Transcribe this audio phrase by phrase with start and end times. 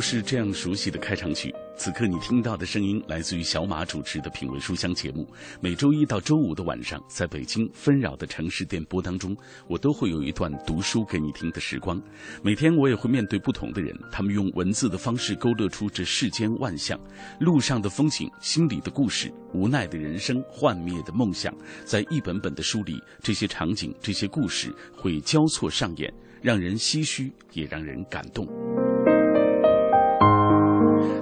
[0.00, 1.54] 又是这样熟悉的开场曲。
[1.76, 5.28] 此刻你听到的声音来自于小马主持的《品味书香》节目。
[5.60, 9.36] 每周一到周五的晚上，在北京纷扰的城市电波当中，
[9.68, 12.00] 我都会有一段读书给你听的时光。
[12.42, 16.98] 每天我也会面对不同的人，他们用文字的方式勾勒出这世间万象：
[17.38, 21.54] 路上的风景、心里的故事、无奈的人生、幻灭的梦想。
[21.84, 28.48] 在一本本的书里，这些场景、这些故事会交错上演，让人唏嘘，也让人感动。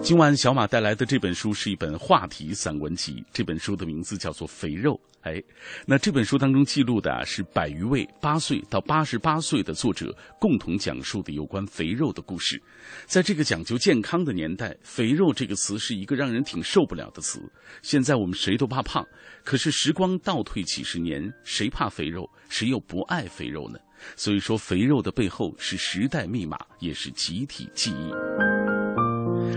[0.09, 4.95] 今晚小马带来的这本书是一本话题散文集，这本书的名字叫做《肥肉》。
[5.20, 5.39] 哎，
[5.84, 12.59] 那这本书当中记录的是百余位八岁到八十八岁的作者共同讲述的有关肥肉的故事。
[13.05, 17.39] 在这个讲究健康的年代，“肥肉”这个词是一个让人挺受不了的词。
[17.83, 19.06] 现在我们谁都怕胖，
[19.45, 22.27] 可是时光倒退几十年，谁怕肥肉？
[22.48, 23.79] 谁又不爱肥肉呢？
[24.17, 28.47] 所以说，肥肉的背后是时代密码，也是集体记忆。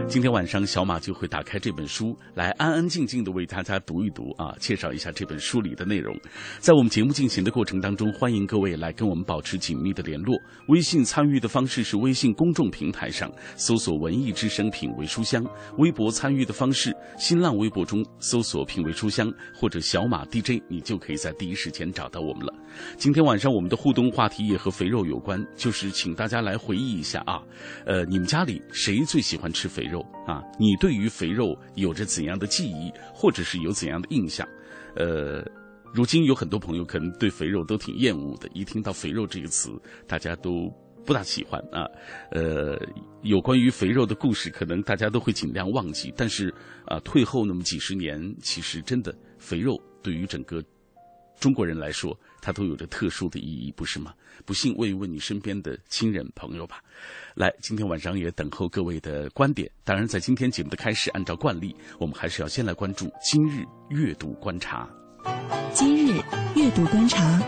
[0.07, 6.13] 今天晚上，小马就会打开这本书，来安安静静的为大家读一读啊，介绍一下这本书里的内容。
[6.59, 10.35] 在我们节目进行的过程当中，欢迎各位来跟我们保持紧密的联络。
[10.67, 15.41] 微信参与的方式是微信公众平台上搜索“文艺之声品味书香”，
[15.79, 22.53] 微博参与的方式，新浪微博中搜索“品味书香”或者“小马 DJ”，你就可以在第一时间找到我们了。
[22.97, 27.41] 今天晚上我们的互动话题也和肥肉有关，就是请大家来回忆一下啊，
[27.85, 30.43] 呃，你们家里谁最喜欢吃肥肥肉啊？
[30.59, 34.47] 你对于肥肉有着怎样的记忆，或者是有怎样的印象？
[34.95, 35.43] 呃，
[35.91, 39.71] 如今有很多朋友可能对肥肉都挺厌恶的，一听到肥肉这个词，
[40.07, 40.71] 大家都
[41.03, 41.87] 不大喜欢啊。
[42.29, 42.79] 呃，
[43.23, 46.53] 有关于肥肉的故事，可能大家都会尽量忘记，但是
[46.85, 50.63] 啊，退后那么几十年，其实真的肥肉对于整个。
[51.39, 54.13] 中国人来说，它都有着特殊的意义，不是吗？
[54.45, 56.83] 不信问一问你身边的亲人朋友吧。
[57.35, 59.71] 来，今天晚上也等候各位的观点。
[59.83, 64.89] 当然，在今天节目的开始，按照惯例，我们还是要先来关注今日阅读观察。
[65.73, 66.19] 今日
[66.55, 67.39] 阅读观察。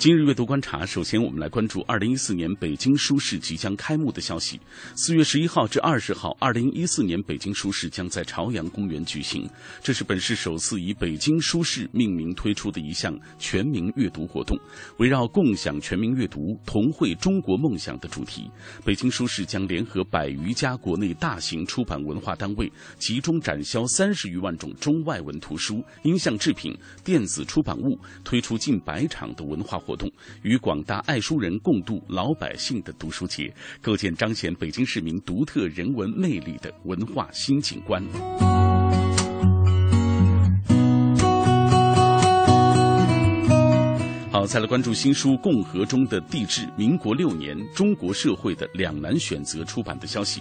[0.00, 4.58] 今日阅读观察，首先我们来关注二零一四年北京书市即将开幕的消息。
[4.96, 9.46] 四月十一号至二十号，二零一四年北京书市将在朝阳公园举行。
[9.82, 14.58] 这是本市首次以北京书市命名推出的一项全民阅读活动，
[14.96, 18.50] 围绕共享全民阅读、同绘中国梦想的主题，
[18.82, 26.74] 北京书市将联合百余家国内大型出版文化单位，集中展销三十余万种中外文图书、音像制品、
[27.04, 29.78] 电子出版物，推出近百场的文化。
[29.90, 30.08] 活动
[30.42, 33.52] 与广大爱书人共度老百姓的读书节，
[33.82, 38.00] 构建彰显北京市民独特人文魅力的文化新景观。
[44.32, 50.40] 好，再来关注新书《共和中的帝制：民国六年中国社会的两难选择》出版的消息。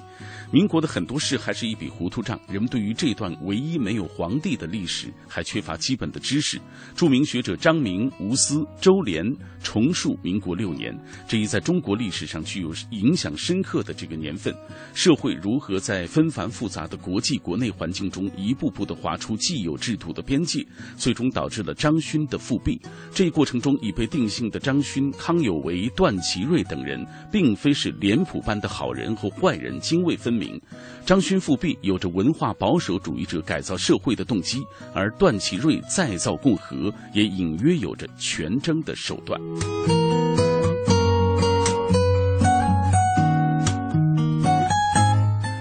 [0.52, 6.62] 民国的很多事还是一笔糊涂账，人们对于这段唯一没有皇帝的历史还缺乏基本的知识。
[6.96, 10.96] 著名学者张明、吴思、周濂重述民国六年
[11.28, 14.54] 这一在中国历史上具有影响深刻的这个年份，
[14.94, 20.64] 社会如何在纷繁复杂的国际国内环境中一步步的划出既有制度的边界，
[20.96, 22.80] 最终导致了张勋的复辟。
[23.12, 30.60] 这一过程中，已被定性的张勋、康有为、段祺瑞等人，并非是脸谱般的好人和坏人泾渭分明。
[31.06, 34.62] 张勋复辟有着文化保守主义者改造社会的动机，
[34.94, 39.40] 而段祺瑞再造共和也隐约有着权争的手段。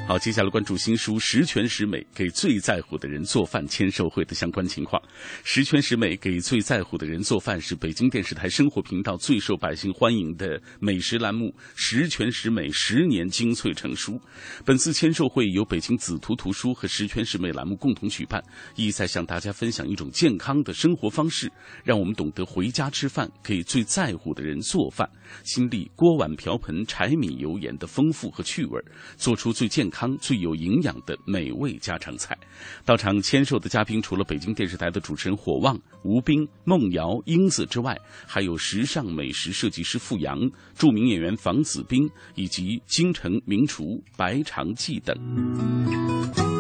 [0.09, 4.99] 好，接下来关注新书《十全十美》，给最在乎的人做饭签售会的相关情况。
[5.45, 14.19] 《十全十美》给最在乎的人做饭是北京电视台生活频道最受百姓欢迎的美食栏目，《十全十美》十年精粹成书。
[14.65, 18.43] 本次签售会由北京紫图图书和《十全十美》栏目共同举办，
[18.77, 21.53] 意在向大家分享一种健康的生活方式，
[21.85, 25.07] 让我们懂得回家吃饭，给最在乎的人做饭，
[25.45, 28.83] 经历锅碗瓢盆、柴米油盐的丰富和趣味，
[29.19, 29.98] 做出最健康。
[29.99, 32.39] 康最有营养的美味家常菜，
[32.85, 40.39] 到场签售的嘉宾除了北京电视台的主持人火旺、吴斌、孟瑶、英子之外，还有时尚美食设计师傅阳、
[40.77, 46.58] 著名演员房子斌以及京城名厨白长记等。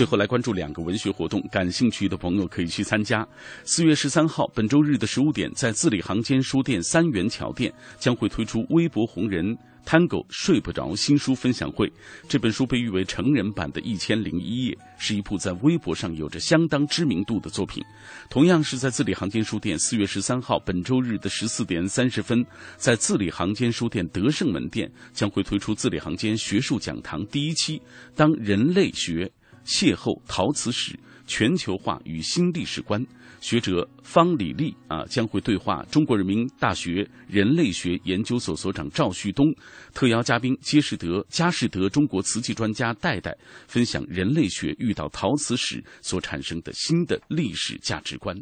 [0.00, 3.28] 最后来关注两个文学活动，感兴趣的朋友可以去参加。
[3.64, 9.54] 四月十三号，本周日的十五点，在字里行间书店三元桥店将会推出微博红人
[9.84, 11.92] Tango 睡不着新书分享会。
[12.26, 17.84] 这本书被誉为成人版的《一千零一夜》，是一部在微博上有着相当知名度的作品。
[18.30, 22.42] 同样是在字里行间书店，四月十三号，本周日的十四点三十分，
[22.78, 27.82] 在字里行间书店德胜门店将会推出字里行间学术讲堂第一期，
[28.16, 29.30] 当人类学。
[29.64, 33.04] 邂逅陶瓷史全球化与新历史观，
[33.40, 39.46] 学者方李丽啊将会对话中国人民大学人类学研究所所长赵旭东，
[39.94, 43.36] 特邀嘉宾佳士德佳士德中国瓷器专家戴戴
[43.68, 48.36] 分享人类学遇到陶瓷史所产生的新的历史价值观。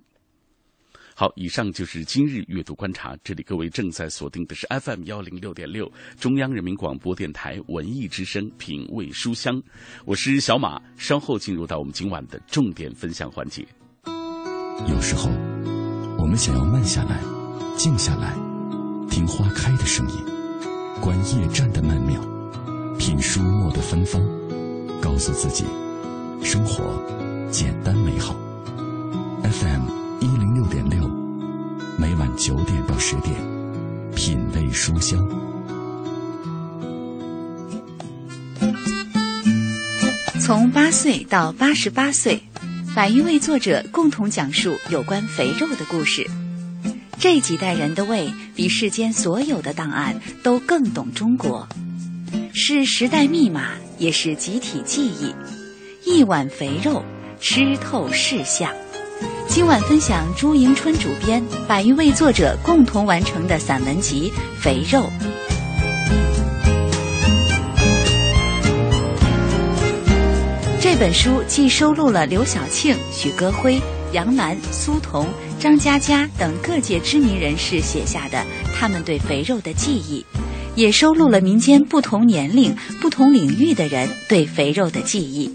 [1.20, 3.16] 好，以上就是今日阅读观察。
[3.24, 9.60] 这里各位正在锁定的是 FM 幺零六点六，中央人民广播电台文艺之声品味书香，
[10.04, 10.80] 我是小马。
[10.96, 13.66] 稍后进入到我们今晚的重点分享环节。
[14.86, 15.28] 有时候，
[16.18, 17.20] 我们想要慢下来，
[17.76, 18.36] 静下来，
[19.10, 20.24] 听花开的声音，
[21.02, 22.22] 观夜战的曼妙，
[22.96, 24.22] 品书墨的芬芳，
[25.02, 25.64] 告诉自己，
[26.44, 26.84] 生活
[27.50, 28.36] 简单美好。
[29.42, 29.97] FM。
[32.38, 33.34] 九点到十点，
[34.14, 35.28] 品味书香。
[40.40, 42.40] 从八岁到八十八岁，
[42.94, 46.24] 百余位作者共同讲述有关肥肉的故事。
[47.18, 51.68] 这几代人的胃比世间所有的档案都更懂中国，
[52.54, 55.34] 是时代密码，也是集体记忆。
[56.06, 57.02] 一碗肥肉，
[57.40, 58.72] 吃透世相。
[59.48, 65.00] 今晚分享朱迎春主编、百余位作者共同完成的散文集《肥肉》。
[70.80, 73.80] 这本书既收录了刘晓庆、许戈辉、
[74.12, 75.26] 杨澜、苏童、
[75.58, 78.44] 张嘉佳等各界知名人士写下的
[78.74, 80.24] 他们对肥肉的记忆，
[80.76, 85.52] 也收录了民间不同年龄、不同领域的人对肥肉的记忆，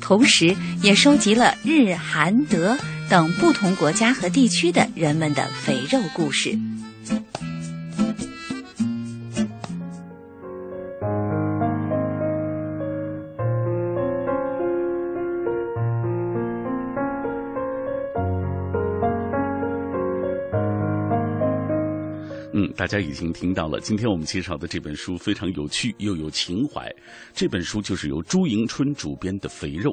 [0.00, 2.76] 同时也收集了日、韩、德。
[3.10, 6.58] 等不同国家和地区的人们的肥肉故事。
[22.52, 23.80] 嗯，大家已经听到了。
[23.80, 26.92] 今天我们介绍的这本书非常有趣又有情怀。
[27.32, 29.92] 这本书就是由朱迎春主编的《肥肉》。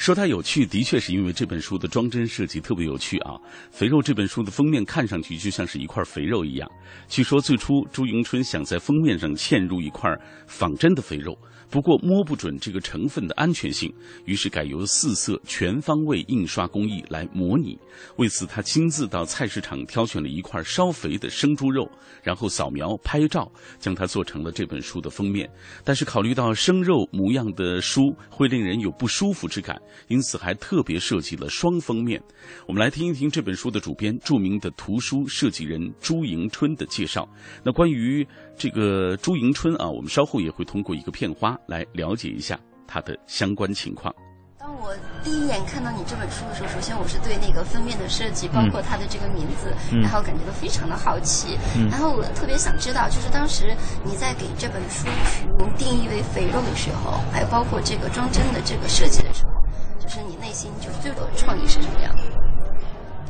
[0.00, 3.34] 说它有趣，的确是因为这本书的装帧设计特别有趣啊！
[3.70, 6.66] 肥肉这本书的封面看上去就像是一块肥肉一样。
[7.06, 10.10] 据说最初朱迎春想在封面上嵌入一块
[10.46, 11.36] 仿真的肥肉。
[11.68, 13.94] 不过摸不准这个成分的安全性，
[14.24, 17.78] 于是改由四色全方位印刷工艺来模拟。
[18.16, 21.88] 为此，他亲自到菜市场挑选了一块烧肥的生猪肉，
[22.24, 23.48] 然后扫描拍照，
[23.78, 25.48] 将它做成了这本书的封面。
[25.84, 32.20] 但是考虑到生肉模样的书会令人有不舒服之感，因此还特别设计了双封面。
[32.66, 37.28] 我们来听一听这本书的主编、著名的图书设计人朱迎春的介绍。
[37.64, 41.56] 那关于这个朱迎春啊，我们稍后也会通过一个片花。
[41.66, 44.14] 来了解一下他的相关情况。
[44.58, 44.94] 当我
[45.24, 51.56] 第一眼看到你这本书的时候，首先我是对那个封面的设计，包括它的这个名字，然后感觉到非常的好奇。
[51.90, 59.52] 然后我特别想知道，就是当时你在给这本书取名定义为“肥肉”的时候，还有包括这个装帧的这个设计的时候，
[60.00, 62.12] 就是你内心就最多的创意是什么样？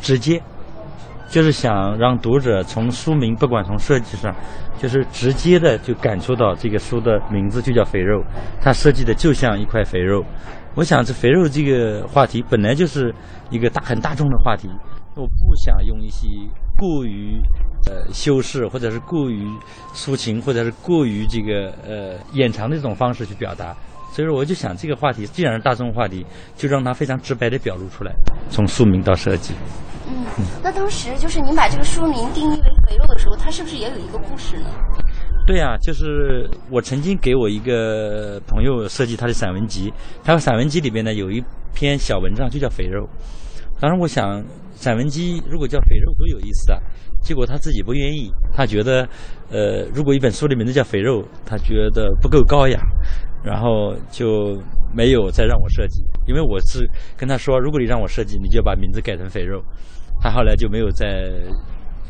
[0.00, 0.40] 直接。
[1.28, 4.34] 就是想让读者从书名，不管从设计上，
[4.80, 8.20] 就是直接的就感受到这个书的名字就叫肥肉，
[8.60, 10.24] 它设计的就像一块肥肉。
[10.74, 13.14] 我想这肥肉这个话题本来就是
[13.48, 14.68] 一个大很大众的话题。
[15.14, 16.26] 我不想用一些
[16.76, 17.40] 过于
[17.86, 19.46] 呃修饰，或者是过于
[19.94, 23.76] 抒情，或者是过于这个呃掩藏的这种方式去表达。
[24.12, 26.26] 所以说，我就想这个话题既然是大众话题，
[26.56, 28.12] 就让它非常直白的表露出来，
[28.50, 29.54] 从书名到设计。
[30.06, 30.24] 嗯，
[30.62, 34.66] 那当时就是您把这个书名定义为“肥肉”的时候，它是不是也有一个故事呢？
[35.46, 41.42] 对呀、就是我曾经给我一个朋友设计他的散文集，他的散文集里边呢有一
[41.74, 43.04] 篇小文章就叫《肥肉》。
[43.80, 46.78] 当时我想，散文集如果叫《肥肉》多有意思啊！
[47.22, 49.08] 结果他自己不愿意，他觉得，
[49.50, 52.80] 呃，如果一本书的名字叫《肥肉》，他觉得不够高雅，
[53.42, 54.60] 然后就
[54.94, 56.04] 没有再让我设计。
[56.26, 59.58] 因为我是跟他说，如果你让我设计，你就把名字改成《肥肉》。
[60.20, 61.30] 他后来就没有再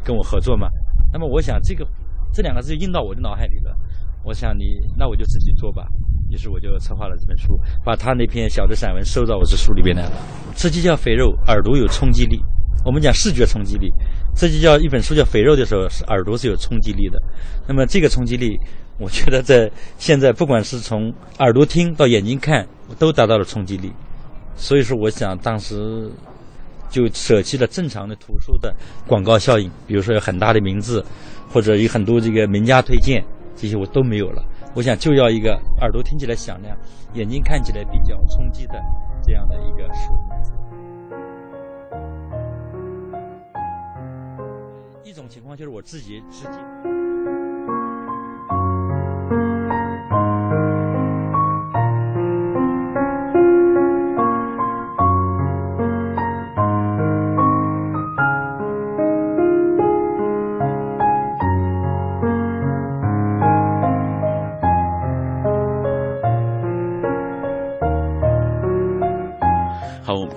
[0.04, 0.68] 跟我合作嘛。
[1.12, 1.87] 那么我想这个
[2.32, 3.76] 这两个字就印到我的脑海里了。
[4.25, 5.87] 我想你，那我就自己做吧。
[6.28, 10.12] 于是我就策划了这本书，把他那篇小的散文收到我这书里边来了。
[10.54, 12.40] 这就叫肥肉，耳朵有冲击力。
[12.84, 13.92] 我们讲视觉冲击力，
[14.34, 17.20] 这就叫一本书叫肥肉的时候，耳朵是有冲击力的。
[17.66, 18.58] 那么这个冲击力，
[19.00, 22.66] 我觉得在现在不管是从耳朵听到眼睛看，
[22.99, 23.90] 都达到了冲击力。
[24.57, 26.11] 所以说，我想当时
[26.90, 28.75] 就舍弃了正常的图书的
[29.07, 31.02] 广告效应，比如说有很大的名字，
[31.50, 33.25] 或者有很多这个名家推荐，
[33.57, 34.45] 这些我都没有了。
[34.75, 36.76] 我想就要一个耳朵听起来响亮，
[37.14, 38.75] 眼睛看起来比较冲击的
[39.23, 40.12] 这样的一个书。
[45.02, 46.59] 一种情况就是我自己直接。
[49.30, 49.79] 好，我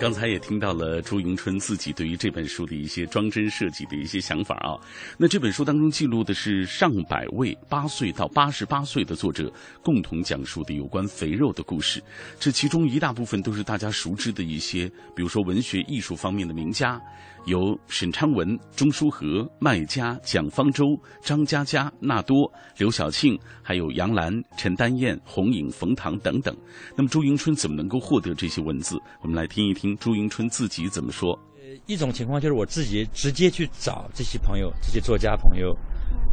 [0.04, 4.76] 刚才也听到了朱迎春自己对于这本书的一些装帧设计的一些想法啊。
[5.18, 9.50] 那这本书当中记录的是上百位八岁到八十八岁的作者
[9.82, 12.04] 共同讲述的有关肥肉的故事。
[12.38, 17.02] 这其中一大部分都是大家熟知的一些，比如说文学艺术方面的名家，
[17.46, 20.84] 有沈昌文、钟书和、麦家、蒋方舟、
[21.22, 26.54] 张嘉佳、纳多、刘晓庆，还有杨澜、陈丹燕、红影、冯唐等等。
[26.98, 28.98] 那么朱迎春怎么能够获得这些文字？
[29.22, 31.38] 我们来听一听朱迎春自己怎么说。
[31.56, 35.76] 呃一种情况就是我自己直接去找这些朋友、这些作家朋友，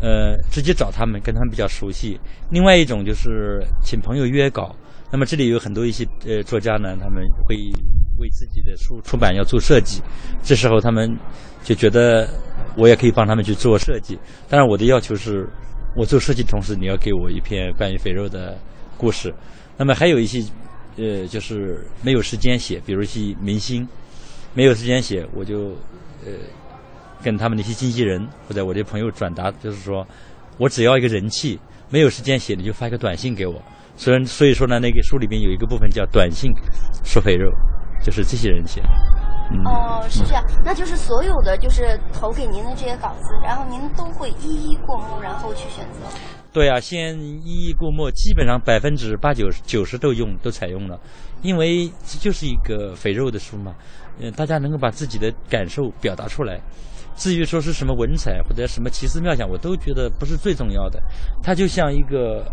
[0.00, 2.18] 呃，直接找他们，跟他们比较熟悉。
[2.50, 4.74] 另外一种就是请朋友约稿。
[5.10, 7.56] 那么这里有很多一些呃作家呢，他们会
[8.18, 10.00] 为自己的书出版要做设计，
[10.42, 11.10] 这时候他们
[11.64, 12.28] 就觉得
[12.76, 14.16] 我也可以帮他们去做设计。
[14.48, 15.48] 当然我的要求是，
[15.96, 18.56] 我做设计同时，你要给我一篇关于肥肉的
[18.96, 19.34] 故事。
[19.76, 20.44] 那么还有一些
[20.96, 23.86] 呃，就是没有时间写，比如一些明星。
[24.52, 25.76] 没有时间写，我就
[26.26, 26.32] 呃
[27.22, 30.04] 跟他们那些经纪人或者我的朋友转达，就是说
[30.58, 31.56] 我只要一个人气，
[31.88, 33.62] 没有时间写，你就发一个短信给我。
[33.94, 36.50] 所以所以说呢，那个书里面有一个部分叫短信
[37.04, 37.48] 说肥肉，
[38.02, 38.82] 就是这些人写。
[39.64, 46.39] 哦，是这样，那就是所有的就是投给您的这些稿子，然后您都会一一过目，然后去选择。
[46.52, 50.98] 对啊，先一一过目，基本上百分之八九九十都用都采用了，
[51.42, 53.74] 因为这就是一个肥肉的书嘛，
[54.18, 56.60] 嗯，大家能够把自己的感受表达出来。
[57.14, 61.00] 至于说是什么文采或者什么奇思妙想，我都觉得不是最重要的。
[61.40, 62.44] 它就像一个，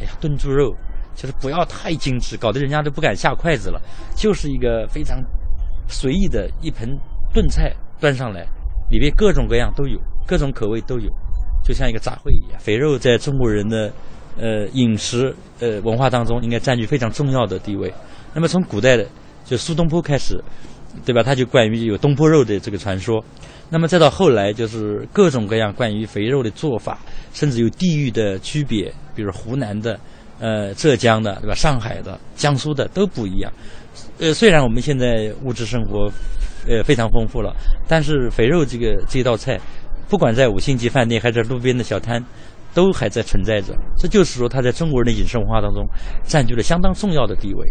[0.00, 0.74] 哎呀，炖猪肉，
[1.14, 3.78] 就是不要太精致，搞得人家都不敢下筷子了。
[4.16, 5.20] 就是一个非常
[5.86, 6.88] 随意的一盆
[7.32, 8.46] 炖菜端上来，
[8.88, 11.12] 里面各种各样都有，各种口味都有。
[11.64, 13.90] 就像一个杂烩一样，肥肉在中国人的
[14.38, 17.92] 呃饮食呃文化当中应该占据非常重要的地位。
[18.34, 19.06] 那么从古代的
[19.44, 20.38] 就苏东坡开始，
[21.06, 21.22] 对吧？
[21.22, 23.24] 他就关于有东坡肉的这个传说。
[23.70, 26.98] 那么再到后来，就是各种各样关于肥肉的做法，
[27.32, 29.98] 甚至有地域的区别，比如湖南的、
[30.38, 31.54] 呃浙江的，对吧？
[31.54, 33.50] 上海的、江苏的都不一样。
[34.18, 36.10] 呃，虽然我们现在物质生活
[36.68, 37.54] 呃非常丰富了，
[37.88, 39.58] 但是肥肉这个这道菜。
[40.14, 42.24] 不管在五星级饭店还是路边的小摊，
[42.72, 43.76] 都还在存在着。
[43.98, 45.84] 这就是说，它在中国人的饮食文化当中
[46.22, 47.68] 占据了相当重要的地位。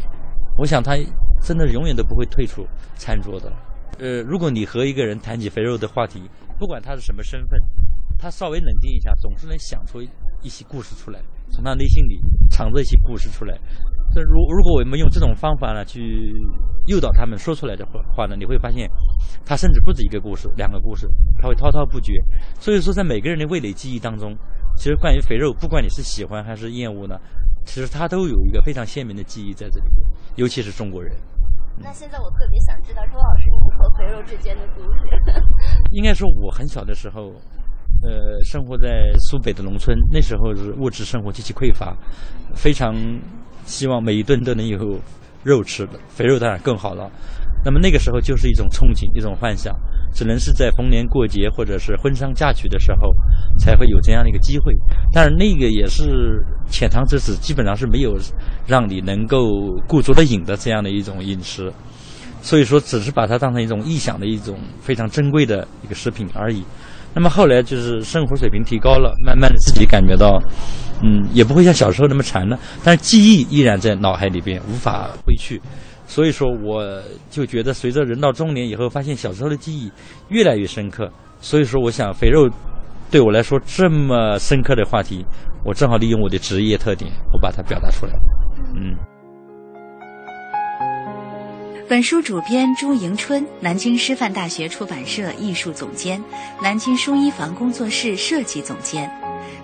[0.58, 0.98] 我想，它
[1.42, 3.50] 真的永远都不会退出餐桌的。
[3.98, 6.22] 呃，如果你和一个人谈起肥肉的话题，
[6.60, 7.58] 不管他是什么身份，
[8.20, 10.02] 他稍微冷静一下，总是能想出
[10.42, 12.20] 一些故事出来，从他内心里
[12.52, 13.58] 藏着一些故事出来。
[14.14, 16.32] 这如如果我们用这种方法呢，去
[16.88, 18.90] 诱导他们说出来的话话呢，你会发现，
[19.46, 21.08] 他甚至不止一个故事，两个故事，
[21.40, 22.14] 他会滔滔不绝。
[22.60, 24.38] 所以说，在每个人的味蕾记忆当中，
[24.76, 27.18] 其实关于肥肉，不管你是喜欢还是厌恶呢，
[27.66, 29.86] 其实他都有一个非常鲜明的记忆在这里，
[30.36, 31.12] 尤其是中国人。
[31.76, 35.00] 那现在我特别想知道周老师你和肥肉之间的故事。
[35.92, 37.34] 应该说，我很小的时候，
[38.04, 41.98] 呃，生活在苏北的农村，那时候是物质生活极其匮乏，
[42.54, 42.94] 非常
[43.66, 45.00] 希望每一顿都能有
[45.44, 47.10] 肉吃的，肥肉当然更好了。
[47.66, 49.74] 那么那个时候就是一种憧憬，一种幻想，
[50.14, 53.14] 只能是在逢年过节或者是婚丧嫁娶的时候
[53.58, 54.74] 才会有这样的一个机会。
[55.14, 58.18] 但是那个也是浅尝辄止，基本上是没有
[58.68, 61.72] 让你能够顾足了瘾的这样的一种饮食。
[62.42, 66.62] 所以说，只是把它当成一种臆想的一种非常珍贵的一个食品而已。
[67.14, 70.42] 那么后来就是生活水平提高了，慢慢的自己感觉到，
[71.04, 75.62] 嗯，也不会像小时候那么馋了，但是记忆依然在脑海里边无法挥去。
[76.08, 79.92] 所以说，我就觉得随着人到中年以后，发现小时候的记忆
[80.30, 81.10] 越来越深刻。
[81.40, 82.50] 所以说，我想肥肉
[83.10, 85.26] 对我来说这么深刻的话题，
[85.64, 88.14] 我正好利用我的职业特点，我把它表达出来。
[88.76, 88.96] 嗯。
[91.90, 96.24] 本书主编朱迎春，南京师范大学出版社艺术总监，
[96.62, 99.12] 南京书衣房工作室设计总监。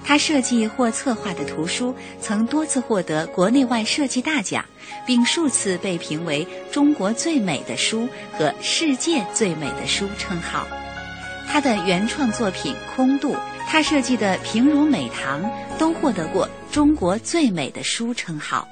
[0.04, 4.66] 他设计或策划的图书曾多次获得国内外设计大奖，
[5.06, 8.08] 并数次被评为中国最美的书
[8.38, 10.68] 和世界最美的书称号。
[11.48, 13.34] 他的原创作品《空渡》，
[13.68, 15.42] 他设计的《平如美堂》
[15.78, 18.68] 都获得过中国最美的书称号。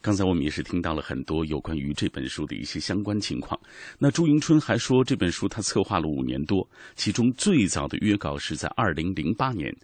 [0.00, 3.58] 刚才我们也是听到了很多有关于这本书的一些相关情况。
[3.98, 9.74] 那朱迎春还说，这本书他策划了五年多，其中最早的约稿是在二零零八年。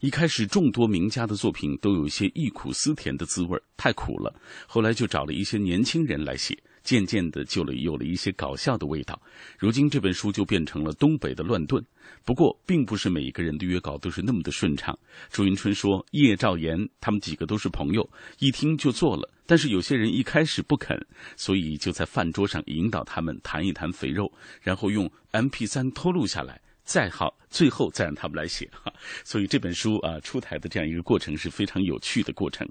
[0.00, 4.34] 一开始，众多名家的作品都有一些忆苦思甜的滋味太苦了。
[4.66, 6.56] 后来就找了一些年轻人来写。
[6.86, 9.20] 渐渐的，就了有了一些搞笑的味道。
[9.58, 11.84] 如今这本书就变成了东北的乱炖。
[12.24, 14.96] 不过，并不是每一个人的约稿都是那么的顺畅。
[15.28, 19.28] 朱云春说：“叶兆言他们几个都是朋友，一听就做了。
[19.44, 20.96] 但是有些人一开始不肯，
[21.36, 28.92] 所以就在饭桌上引导他们谈一谈肥肉，然后用 M P 三偷录下来。”再好，最后再让他们来写哈。
[29.24, 32.66] 所以这本书啊出台的这样一个过程是非常有趣的过程。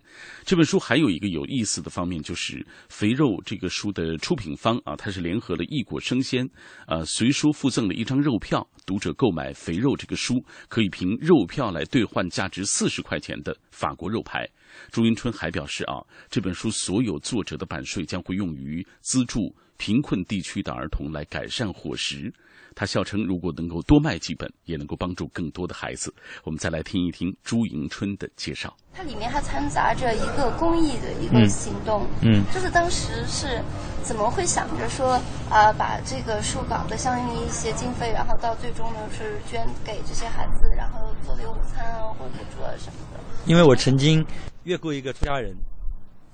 [0.46, 2.58] 这本书还有一个有意思的方面，就是
[2.88, 6.50] 《肥肉》这个书的出品方啊，它是联合了异果生鲜，
[6.88, 14.50] 呃，随书附赠了一张肉票，读者购买《肥肉》这个书，可以凭肉票来兑换价值四十块钱的法国肉排。
[14.92, 22.34] 朱云春还表示啊，这本书所有作者的版税将会用于资助贫困地区的儿童来改善伙食。
[22.76, 26.14] 他笑称，如果能够多卖几本，也能够帮助更多的孩子。
[26.44, 28.76] 我们再来听一听朱迎春的介绍。
[28.94, 33.64] 它里面还掺杂着一个公益的一个行动，嗯，就是当时是
[34.04, 35.14] 怎么会想着说
[35.50, 43.20] 啊，把这个书稿的相应一些经费，然后到最终呢是捐给这些孩子，然后作为午餐啊或补助啊什么的。
[43.46, 44.26] 因为我曾经
[44.64, 45.56] 约过一个出家人，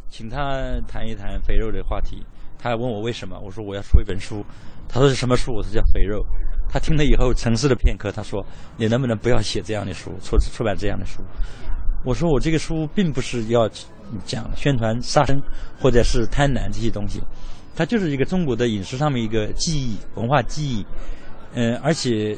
[0.09, 2.25] 请他谈一谈肥肉的话题，
[2.57, 4.43] 他还问我为什么，我说我要出一本书。
[4.87, 5.53] 他说是什么书？
[5.53, 6.25] 我说叫肥肉。
[6.69, 8.45] 他听了以后沉思了片刻，他说
[8.77, 11.21] ：“你能不能不要写这样的书，出出版这样的书？”
[12.05, 13.69] 我说：“我这个书并不是要
[14.25, 15.37] 讲宣传杀生
[15.81, 17.21] 或者是贪婪这些东西，
[17.75, 20.85] 它就是一个中国的饮食上面一个记忆文化记忆。
[21.55, 22.37] 嗯，而且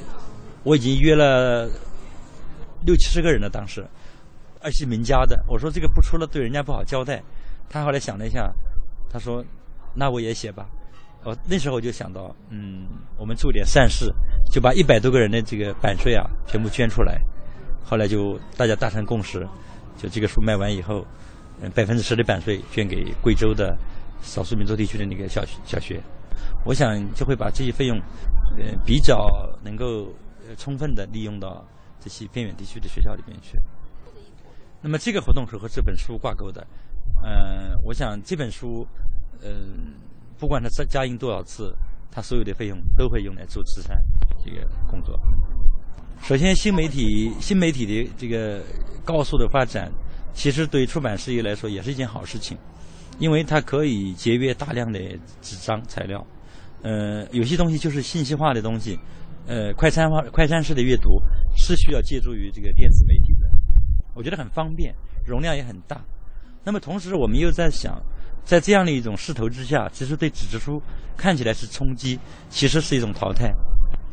[0.64, 1.70] 我已经约了
[2.86, 3.88] 六七十个人了，当时，
[4.62, 5.40] 而且名家的。
[5.48, 7.22] 我说这个不出了对人家不好交代。
[7.70, 8.52] 他后来想了一下，
[9.12, 9.46] 他说
[9.94, 10.68] ：“那我也写吧。”
[11.24, 12.86] 哦，那时候我就想到，嗯，
[13.18, 14.14] 我们做点善事，
[14.52, 17.18] 就把一百多个人的这个版税啊全部捐出来。
[17.82, 19.48] 后来就大家达成共识，
[19.98, 21.06] 就这个书卖完以后，
[21.62, 23.74] 嗯，百分之十的版税捐给贵州的
[24.22, 26.02] 少数民族地区的那个小小学。
[26.66, 27.98] 我想就会把这些费用，
[28.58, 29.26] 呃，比较
[29.64, 30.14] 能够
[30.58, 31.66] 充分的利用到
[32.02, 33.58] 这些边远地区的学校里面去。
[34.82, 36.68] 那么这个活动是和这本书挂钩的，
[37.24, 38.86] 嗯，我想这本书，
[39.42, 39.94] 嗯。
[40.44, 41.74] 不管他加加印多少次，
[42.12, 43.98] 他所有的费用都会用来做慈善
[44.44, 45.18] 这个工作。
[46.22, 48.62] 首先，新媒体新媒体的这个
[49.06, 49.90] 高速的发展，
[50.34, 52.58] 其实对出版事业来说也是一件好事情，
[53.20, 55.00] 因为它可以节约大量的
[55.40, 56.22] 纸张材料。
[56.82, 59.00] 呃，有些东西就是信息化的东西，
[59.48, 61.22] 呃，快餐化、快餐式的阅读
[61.56, 63.50] 是需要借助于这个电子媒体的。
[64.14, 64.94] 我觉得很方便，
[65.26, 66.04] 容量也很大。
[66.66, 67.98] 那么同时，我们又在想。
[68.46, 70.82] 在这样的一种势头之下，其实对纸质书
[71.18, 73.54] 看起来是冲击，其实是一种淘汰。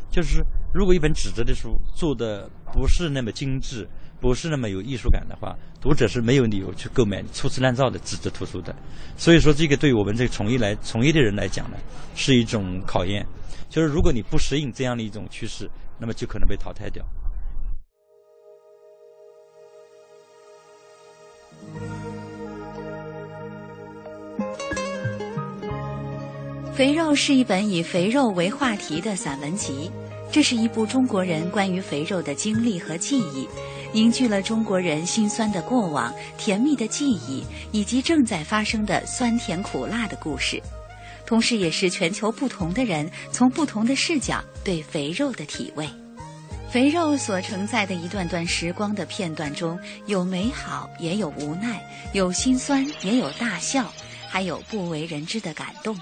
[0.09, 3.87] 就是如果一本纸质的书做的不是那么精致，
[4.19, 8.75] 不是那么有艺术感的话，读者是没有理由去购买粗制滥造的纸质图书的。
[9.17, 11.77] 所以说，这个对我们这个从业来从业的人来讲呢，
[12.15, 13.25] 是一种考验。
[13.69, 17.05] 就是如果你不适应这样的一种趋势，那么就可能被淘汰掉。
[26.73, 29.91] 《肥肉》是一本以肥肉为话题的散文集，
[30.31, 33.45] 这是一部中国人关于肥肉的经历和记忆，
[33.91, 40.61] 凝聚了中国人心酸的过往、甜蜜的记忆以及正在发生的酸甜苦辣的故事，
[41.25, 45.87] 同时也是全球不同的人从不同的视角对肥肉的体味。
[46.69, 51.81] 肥肉所承载的一段段时光的片段中有美好，也有无奈，
[52.13, 53.91] 有心酸，也有大笑，
[54.29, 55.93] 还有不为人知的感动。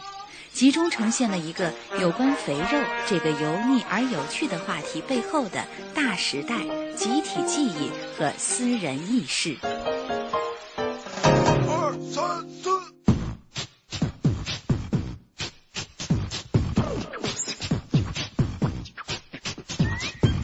[0.53, 2.67] 集中呈现了一个有关肥肉
[3.07, 6.57] 这个油腻而有趣的话题背后的大时代、
[6.95, 9.57] 集体记忆和私人意识。
[11.65, 12.69] 二三四。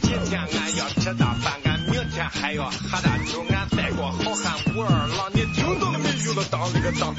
[0.00, 6.32] 今天俺要吃大饭，俺明天还要喝大酒，俺带过好汉武二郎，你听到了没有？
[6.34, 7.14] 了当那个当，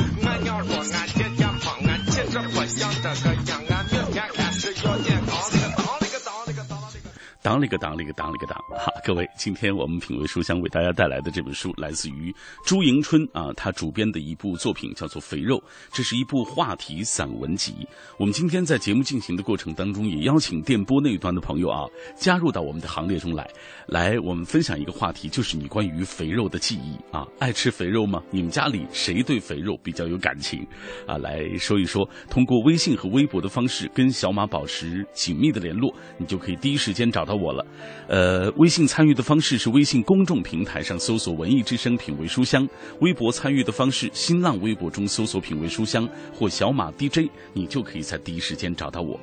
[7.67, 15.55] 一个当了一个当了一个当，哈，各位，今天我们品味书香为大家带来的这本书来自于朱迎春啊，他主编的一部作品叫做《肥肉》，
[15.93, 17.87] 这是一部话题散文集。
[18.19, 23.49] 我们今天在节目进行的过程当中，也邀请电波那一端的朋友啊，加入到我们的行列中来，
[23.87, 28.21] 来我们分享一个话题，就是你关于肥肉的记忆啊，爱吃肥肉吗？
[28.29, 30.67] 你们家里谁对肥肉比较有感情
[31.07, 31.17] 啊？
[31.17, 37.65] 来说一说，通过微信和微博的方式跟小马保持紧密的联络，你就可以第一时间找到我了。
[38.09, 42.67] 呃，微信参与的方式是微信公众平台上搜索“文艺之声品味书香”，
[42.99, 49.19] 微博参与的方式，新浪微博中搜索“品味书香”或小马 DJ，你就可以在第一时间找到我。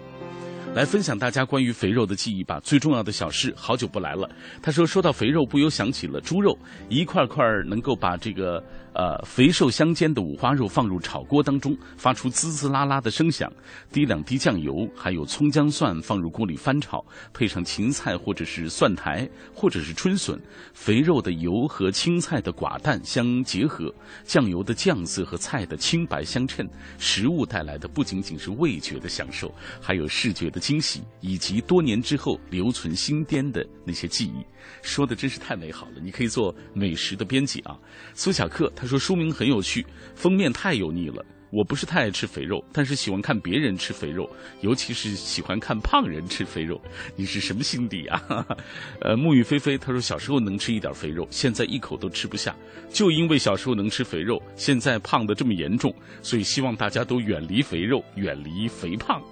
[0.76, 2.60] 来分享大家关于肥肉的记忆吧。
[2.60, 4.30] 最重要的小事，好久不来了。
[4.62, 6.56] 他说，说到肥肉，不由想起了猪肉，
[6.88, 8.62] 一块块能够把这个
[8.94, 13.52] 呃肥瘦相间的五花肉放入炒锅当中，发出滋滋啦啦的声响。
[13.92, 20.37] 滴两滴酱油，还有葱姜蒜放入锅里翻炒，配上芹菜或者是蒜苔或者是春笋，
[20.72, 30.64] 肥肉的油和青菜的寡淡相结合，酱油的酱色和菜的清白相衬，食物带来的不仅仅是味觉的享受，还有视觉的。
[30.64, 34.42] 惊喜以及多年之后留存心巅的那些记忆，
[34.80, 36.00] 说的真是太美好了。
[36.02, 37.78] 你可以做美食的编辑啊。
[38.14, 39.82] 苏小克他他说书名很有趣，
[40.14, 41.24] 封面太油腻了。
[41.50, 44.28] 我不是太爱吃肥肉，但是喜欢看别人吃肥肉，
[44.60, 46.78] 尤其是喜欢看胖人吃肥肉。
[47.16, 48.46] 你是什么心底啊？
[49.00, 52.54] 呃，沐雨菲菲他说小时候能吃一点肥肉，现在一口都吃不下，
[52.90, 59.22] 就因为小时候能吃肥肉，现在胖的这么严重，所以希望大家都远离肥肉，远离肥胖。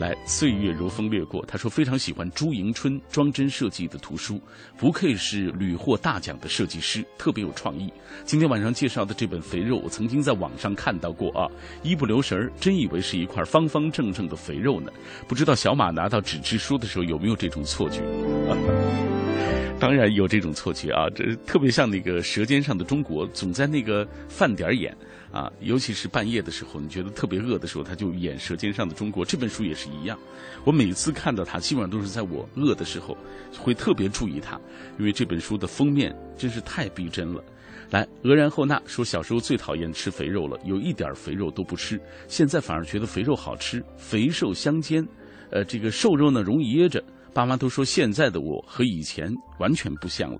[0.00, 1.44] 来，岁月如风掠过。
[1.44, 4.40] 他说非常喜欢朱迎春装帧设计的图书，
[4.78, 7.92] 不愧是屡获大奖的设计师，特别有创意。
[8.24, 11.46] 今天晚上介绍的这本《肥肉》，我曾经在网上看到过啊，
[11.82, 14.90] 一不留神儿，真以为是一块方方正正的肥肉呢。
[15.28, 18.00] 不知道小马拿到纸质书的时候有没有这种错觉？
[19.78, 24.96] 当然有这种错觉啊，这特别像那个《舌尖上的中国》，总在那个饭点儿演。
[25.32, 30.18] 啊，尤其是半夜的时候，你觉得特别饿的时候，他就演《舌尖上的中国》这本书也是一样。
[30.64, 33.16] 我每次看到他，基本上都是在我饿的时候，
[33.56, 34.60] 会特别注意他，
[34.98, 37.42] 因为这本书的封面真是太逼真了。
[37.90, 45.06] 来，俄然后娜说，小时候最讨厌吃肥肉了，有一点肥肉都不吃，现在反而觉得肥肉好吃，肥瘦相间。
[45.50, 50.38] 呃，这个瘦肉呢容易噎着，爸妈都说现在的我和以前完全不像了。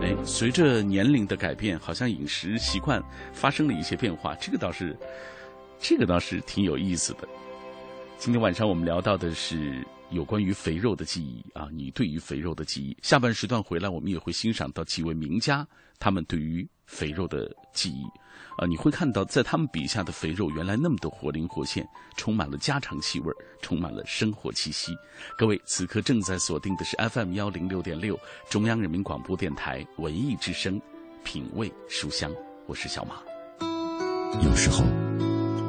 [0.00, 4.96] 哎，随着年龄的改变，好像饮食习惯发生了一些变化，这个倒是，
[5.78, 7.26] 这个倒是挺有意思的。
[8.16, 12.96] 今天晚上我们聊到的是有关于肥肉的记忆啊，你对于肥肉的记忆。
[13.02, 15.66] 下半时段回来，我们也会欣赏到几位名家
[15.98, 18.04] 他们对于肥肉的记忆。
[18.56, 24.92] 啊，你会看到，在他们笔下的肥肉原来那么的活灵活现，充满了家常气味，充满了生活气息。
[25.36, 28.18] 各位，此刻正在锁定的是 FM 幺零六点六，
[28.48, 30.80] 中央人民广播电台文艺之声，
[31.22, 32.32] 品味书香，
[32.66, 33.16] 我是小马。
[34.42, 34.84] 有时候，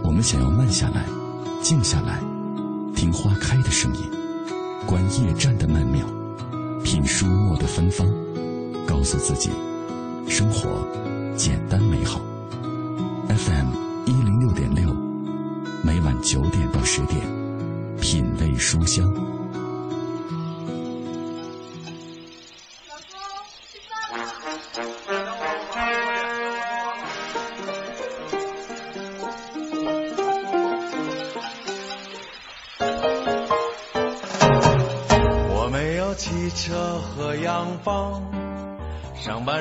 [0.03, 1.05] 我们想要慢下来，
[1.61, 2.19] 静下来，
[2.95, 4.01] 听花开的声音，
[4.89, 6.03] 观夜战的曼妙，
[6.83, 8.07] 品书墨的芬芳，
[8.87, 9.51] 告诉自己，
[10.27, 10.67] 生活
[11.37, 12.19] 简单美好。
[13.27, 13.67] FM
[14.07, 14.91] 一零六点六，
[15.83, 17.21] 每晚九点到十点，
[18.01, 19.13] 品味书香。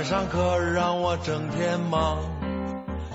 [0.08, 2.16] 上课让我整天忙。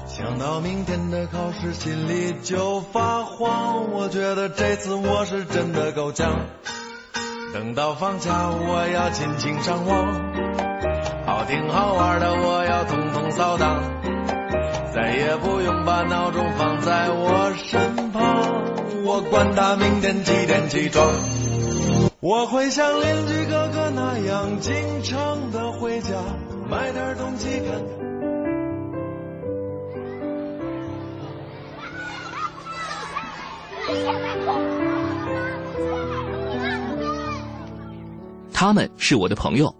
[0.06, 3.92] 想到明天的考试，心里就发慌。
[3.92, 6.36] 我觉得这次我是真的够呛。
[7.52, 10.06] 等到放假，我要尽情上网，
[11.26, 13.82] 好听好玩的我要通通扫荡，
[14.94, 18.24] 再也不用把闹钟放在我身旁。
[19.04, 21.10] 我管他明天几点起床，
[22.20, 26.12] 我会像邻居哥哥那样经常的回家
[26.74, 27.70] 买点东西看。
[38.52, 39.72] 他们是我的朋友，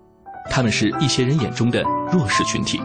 [0.52, 2.80] 他们是一些人眼中的弱势群体。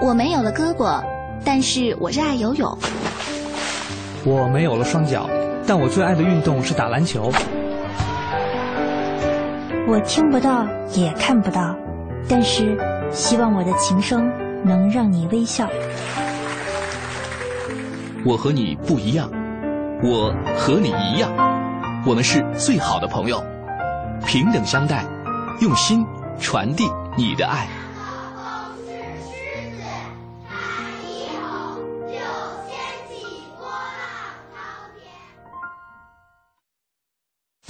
[0.00, 1.04] 我没有了胳膊，
[1.44, 2.74] 但是我热爱游泳。
[4.24, 5.28] 我没有了双脚，
[5.66, 7.30] 但我最爱的运动是打篮球。
[9.86, 11.76] 我听不到，也看不到，
[12.26, 12.78] 但是
[13.12, 14.32] 希望我的琴声
[14.64, 15.68] 能让你微笑。
[18.24, 19.30] 我和你不一样，
[20.02, 21.30] 我和你一样，
[22.06, 23.44] 我们是最好的朋友，
[24.26, 25.04] 平等相待，
[25.60, 26.06] 用心
[26.40, 27.68] 传递你的爱。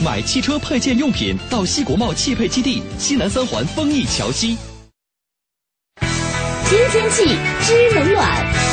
[0.04, 4.58] 买汽车配件用品到西国贸汽配基地西南三环丰益桥西。
[6.66, 7.24] 新天气
[7.62, 8.63] 知冷暖。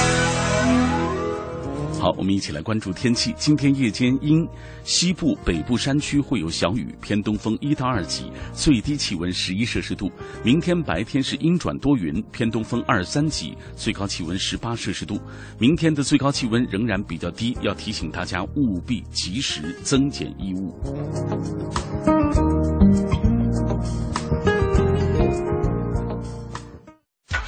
[2.02, 3.32] 好，我们一起来关注天气。
[3.38, 4.44] 今天夜间阴，
[4.84, 10.12] 西部、北部山区会有小雨，偏东风一到二级，最低气温十一摄氏度。
[10.44, 15.22] 明天白天是阴转多云，偏东风二三级，最高气温十八摄氏度。
[15.60, 20.76] 明天的最高气温仍然比较低，要提醒大家务必及时增减衣物。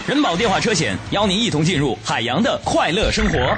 [0.06, 3.58] 人保电话车险邀您一同进入海洋的快乐生活。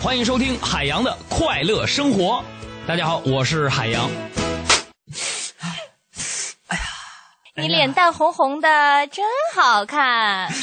[0.00, 2.40] 欢迎收听海洋的快乐生活。
[2.86, 4.08] 大家好，我是海洋。
[6.68, 6.82] 哎呀
[7.56, 8.68] 你脸蛋红红的，
[9.08, 9.24] 真
[9.56, 10.48] 好看。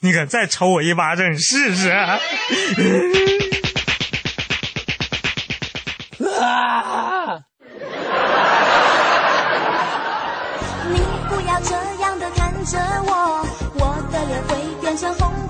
[0.00, 1.88] 你可再抽我一巴掌试试！
[1.88, 2.18] 啊！
[10.92, 13.35] 你不要这样的看着我，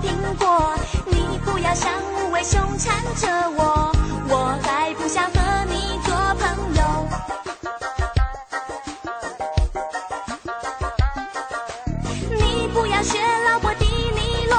[0.01, 0.75] 苹果。
[1.05, 3.91] 你不要像无尾熊缠着我，
[4.29, 6.43] 我还不想和你做朋
[6.75, 6.81] 友。
[12.29, 14.57] 你不要学老伯迪尼洛，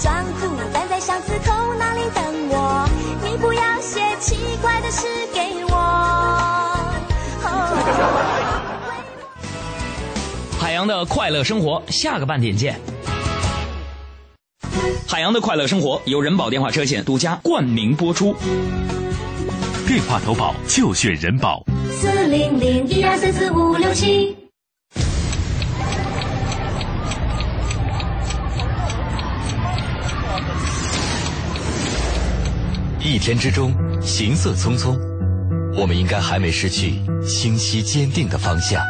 [0.00, 2.88] 装酷站在巷子口那里等我。
[3.22, 5.70] 你不要写奇怪的诗给我。
[10.60, 12.80] 海洋的快乐生活，下个半点见。
[15.10, 18.32] 海洋的快乐生活由人保电话车险独家冠名播出。
[19.84, 21.64] 电话投保就选人保。
[21.90, 24.36] 四零零一二三四五六七。
[33.00, 34.96] 一天之中，行色匆匆，
[35.76, 38.80] 我们应该还没失去清晰坚定的方向。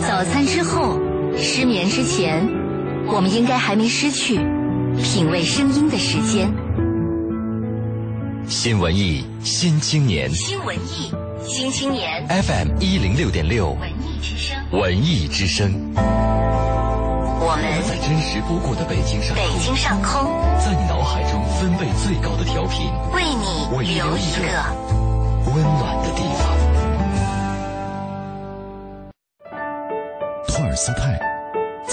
[0.00, 0.98] 早餐之后，
[1.36, 2.42] 失眠之前，
[3.08, 4.36] 我们应该还没失去
[5.02, 6.52] 品味声音的时间。
[8.48, 11.12] 新文艺新青年新文艺
[11.44, 15.72] 新青年 FM 一零六点六文艺之声文艺之声。
[17.38, 24.42] 我们在真实播过的北京上空，北京上空，在你脑海中分贝最高的调频，为你留一个
[25.54, 26.44] 温暖的地方。
[30.48, 31.18] 托尔斯泰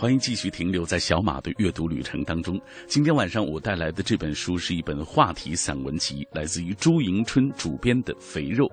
[0.00, 2.58] 欢迎继续停留在小马的阅读旅程当中。
[2.86, 8.64] 今天晚上我带来的这本书是一本话题散文集，来自于朱迎春主编的《肥肉》。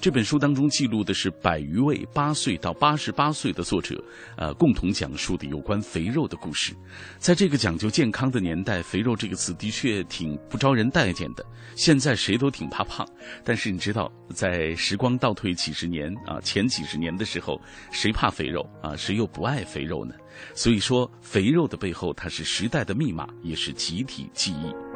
[0.00, 4.02] 这本书当中记录的是百余位八岁到八十八岁的作者，
[4.36, 6.74] 呃，共同讲述的有关肥肉的故事。
[7.16, 11.46] 在这个讲究健康的年代，“肥肉”这个词的确挺不招人待见的。
[11.76, 13.06] 现在谁都挺怕胖，
[13.44, 17.60] 但是你知道，在时光倒退几十年啊，前几十年的时候，
[17.92, 18.96] 谁怕肥肉啊？
[18.96, 20.12] 谁又不爱肥肉呢？
[20.54, 24.91] 所以说，肥肉的背后，它是时代的密码，也是集体记忆。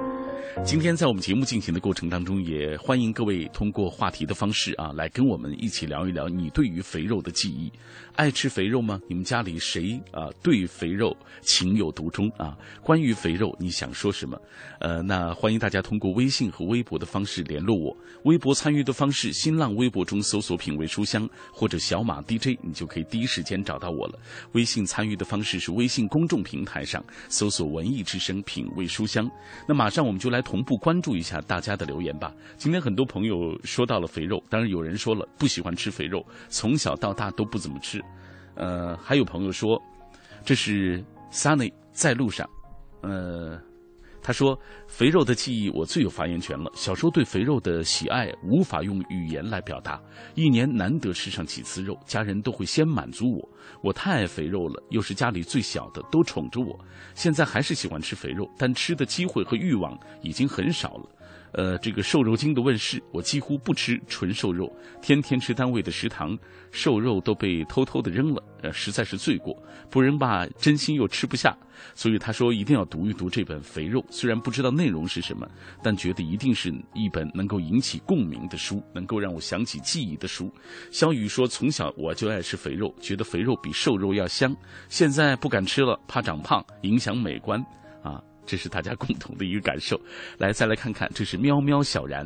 [0.65, 7.71] 今天在我们节目进行的过程当中，也欢迎各位通过话题的方式啊，来跟我们一起聊一聊你对于肥肉的记忆。
[8.17, 8.99] 爱吃肥肉吗？
[9.09, 12.57] 你们家里谁啊对肥肉情有独钟啊？
[12.83, 14.41] 关于肥肉，你想说什么？
[14.81, 17.95] 呃，那欢迎大家通过微信和微博的方式联络我。
[18.25, 24.19] 微博参与的方式，新浪微博中搜索“品味书香”或者“小马 DJ”，你就可以第一时间找到我了。
[24.53, 29.31] 微信参与的方式是微信公众平台上搜索“文艺之声品味书香”。
[29.69, 32.33] 那马上我们就来同步关注一下大家的留言吧。
[32.57, 38.01] 今天很多朋友说到了肥肉，当然有人说了不喜欢吃肥肉，从小到大都不怎么吃。
[38.55, 39.77] 呃，还有朋友说，
[40.45, 42.49] 这是 Sunny 在路上。
[43.03, 43.61] 呃，
[44.27, 44.59] 他说
[44.89, 46.69] 肥肉的记忆我最有发言权了。
[46.75, 50.03] 小时候对肥肉的喜爱无法用语言来表达，
[50.35, 53.49] 一年难得吃上几次肉，家人都会先满足我。
[53.85, 56.77] 我太爱肥肉了，又是家里最小的，都宠着我。
[57.15, 61.09] 现在还是喜欢吃肥肉，但吃的机会和欲望已经很少了。
[61.57, 66.39] 呃，这个瘦肉精的问世，我几乎不吃纯瘦肉，天天吃单位的食堂，
[66.71, 69.57] 瘦肉都被偷偷的扔了，呃，实在是罪过。
[69.91, 71.57] 不扔吧，真心又吃不下，
[71.95, 75.49] 所以他说一定要读一读这本《肥肉》，虽然不知道内容是什么，
[75.83, 80.53] 但觉得一定是一本能够引起共鸣的书，能够让我想起记忆的书。
[80.91, 84.55] 肖宇说，从小我就爱吃肥肉，觉得肥肉比瘦肉要香，
[84.91, 87.59] 现在不敢吃了，怕长胖，影响美观，
[88.03, 88.23] 啊。
[88.47, 90.01] 这是大家共同的一个感受，
[90.39, 92.25] 来再来看看，这是喵喵小然，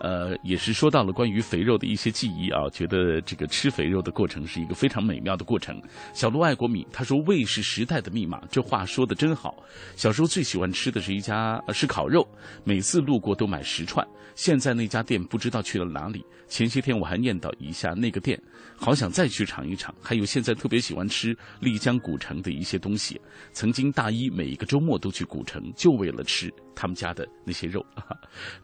[0.00, 5.80] 呃，也是说到了关于肥肉的一些记忆啊，觉得这个吃肥肉的过程是一个非常美妙的过程。
[6.12, 9.62] 小鹿爱国米他说胃是时代的密码，这话说的真好。
[9.96, 12.26] 小时候最喜欢吃的是一家是烤肉，
[12.64, 14.06] 每次路过都买十串。
[14.34, 16.24] 现在那家店不知道去了哪里。
[16.48, 18.40] 前些天我还念叨一下那个店，
[18.76, 19.94] 好想再去尝一尝。
[20.02, 23.20] 还有现在特别喜欢吃丽江古城的一些东西。
[23.52, 27.84] 曾经大一每一个周末都去古城，就为了吃他们家的那些肉。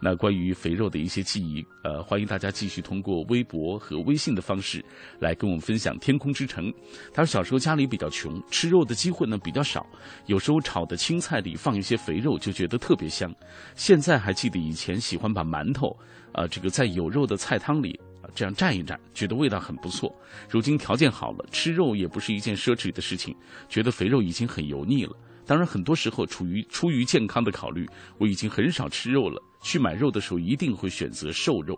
[0.00, 4.82] 那关于肥肉的一些记忆，呃，欢迎大家继续通过微博和微信的方式
[5.18, 5.98] 来跟我们分享。
[5.98, 6.72] 天空之城，
[7.12, 9.84] 他说小时候家里比较穷，吃肉的机会呢比较少，
[10.26, 13.28] 有时候炒的青菜里放一些肥肉就觉得特别香。
[13.74, 15.88] 现在还记得以前喜欢把馒头。
[16.32, 20.14] 啊，这个在有肉的菜汤里啊，这样蘸一蘸，觉得味道很不错。
[20.50, 23.34] 如今条件好了，吃肉也不是一件奢侈的事情，
[23.70, 25.16] 觉得肥肉已经很油腻了。
[25.46, 29.40] 当然，很多时候处于出于健康的考虑，我已经很少吃肉了。
[29.66, 31.76] 去买肉的时候，一定会选择瘦肉。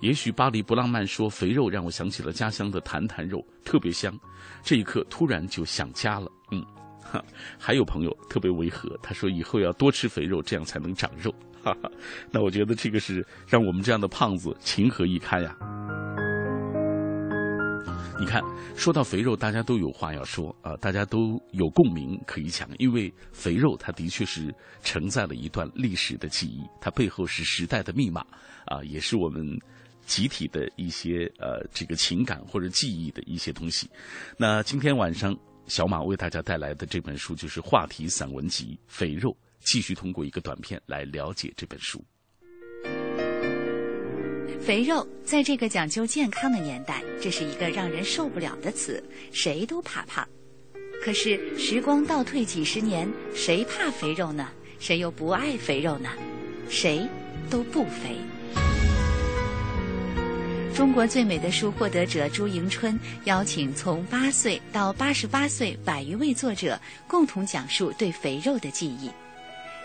[0.00, 4.18] 也许巴黎不浪漫说肥肉让我想起了家乡的坛坛肉，特别香。
[4.62, 6.32] 这一刻突然就想家了。
[6.50, 6.64] 嗯，
[7.02, 7.22] 哈
[7.58, 11.30] 还有朋友特别违和，他说以后要多吃肥肉，这样才能长肉。
[11.62, 11.90] 哈哈，
[12.30, 15.54] 那我觉得这个是让我们这样的胖子情何以堪呀！
[18.18, 18.42] 你看，
[18.74, 28.24] 说到肥肉，大家都有话要说啊，大家都有共鸣可以讲，因为肥肉它的确是承载了一段历史的记忆，它背后是时代的密码
[28.64, 29.46] 啊，也是我们
[30.06, 33.86] 集体的一些呃这个情感或者记忆的一些东西。
[34.38, 39.30] 那今天晚上，小马为大家带来的这本书就是话题散文集《肥肉》。
[39.60, 42.02] 继续通过一个短片来了解这本书。
[44.66, 49.00] 肥肉在这个讲究健康的年代，这是一个让人受不了的词，
[49.30, 50.26] 谁都怕胖。
[51.00, 54.48] 可是时光倒退几十年，谁怕肥肉呢？
[54.80, 56.10] 谁又不爱肥肉呢？
[56.68, 57.06] 谁
[57.48, 58.16] 都不肥。
[60.74, 66.76] 中国最美的书获得者朱迎春邀请从八岁到八十八岁百余位作者，
[67.06, 69.08] 共同讲述对肥肉的记忆。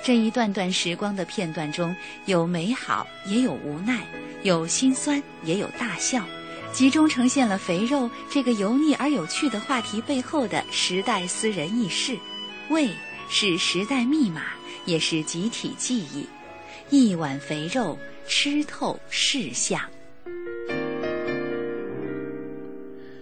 [0.04, 4.04] 这一段段时光的片段中有美好，也有无奈，
[4.42, 6.24] 有心酸，也有大笑，
[6.72, 12.18] 集中呈现了肥肉这个油腻而有趣的话题背后的时代私人轶事。
[12.70, 12.90] 胃
[13.30, 14.42] 是时代密码，
[14.86, 16.28] 也是集体记忆。
[16.90, 19.80] 一碗肥肉，吃透世相。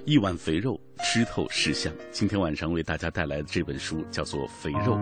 [0.05, 1.93] 一碗肥肉，吃透世相。
[2.11, 4.95] 今天晚上为大家带来的这本书叫做《肥肉》。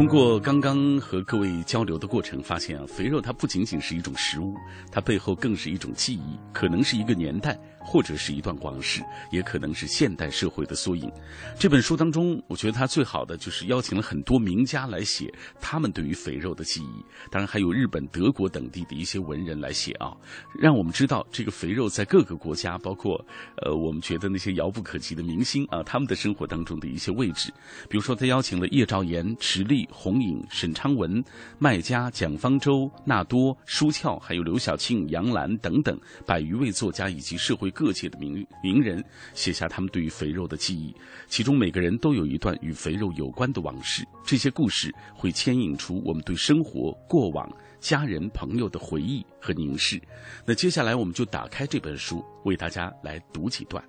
[0.00, 4.54] 通过刚刚和各位交流的过程，发现啊，肥肉它不仅仅是一种食物，
[4.90, 9.02] 它背后更是一种记忆，可能是一个年代，或者是一段往事，
[9.32, 11.10] 也可能是现代社会的缩影。
[11.58, 20.16] 这本书当中，我觉得它最好的就是邀请了很多名家来写他们对于肥肉的记忆，当然还有日本、德国等地的一些文人来写啊，
[20.58, 23.22] 让我们知道这个肥肉在各个国家，包括
[23.56, 27.52] 呃我们觉得那些遥不可及的明星啊，他们的生活当中的一些位置。
[27.88, 29.86] 比如说，他邀请了叶兆言、池莉。
[29.92, 31.22] 红影、沈昌文、
[31.58, 39.04] 麦家、蒋方舟、纳多、舒翘，还有刘晓庆、杨澜等等百余位作家以及社会各界的名名人，
[39.34, 40.94] 写下他们对于肥肉的记忆。
[41.26, 47.50] 其中每个人都有一段与肥肉有关的往事，这些故事会牵引出我们对生活、过往、
[47.80, 50.00] 家人、朋友的回忆和凝视。
[50.46, 53.82] 那接下来我们就打开这本书，为大家来读几段。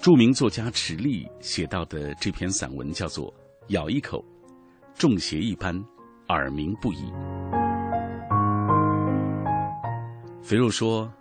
[0.00, 3.32] 著名作家池莉写到的这篇散文叫做
[3.68, 4.22] 《咬一口，
[4.96, 5.76] 中邪一般，
[6.28, 6.98] 耳鸣不已》。
[10.40, 11.12] 肥肉说：“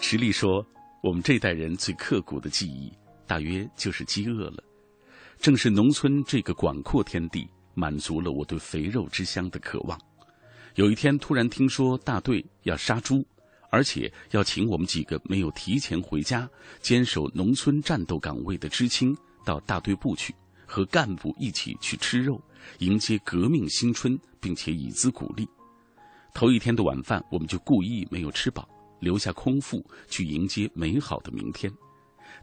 [0.00, 0.66] 池莉说，
[1.00, 2.92] 我们这代人最刻骨的记忆，
[3.24, 4.62] 大约就是饥饿了。
[5.38, 9.96] 正是农村这个广阔天地，满足了我对肥肉之乡的渴望。
[10.74, 13.24] 有一天，突然听说大队要杀猪。”
[13.70, 16.48] 而且要请我们几个没有提前回家、
[16.80, 20.32] 坚守农村战斗岗位的知青到大队部去，
[20.64, 22.40] 和干部一起去吃肉，
[22.78, 25.48] 迎接革命新春，并且以资鼓励。
[26.34, 28.68] 头一天的晚饭，我们就故意没有吃饱，
[29.00, 31.72] 留下空腹去迎接美好的明天。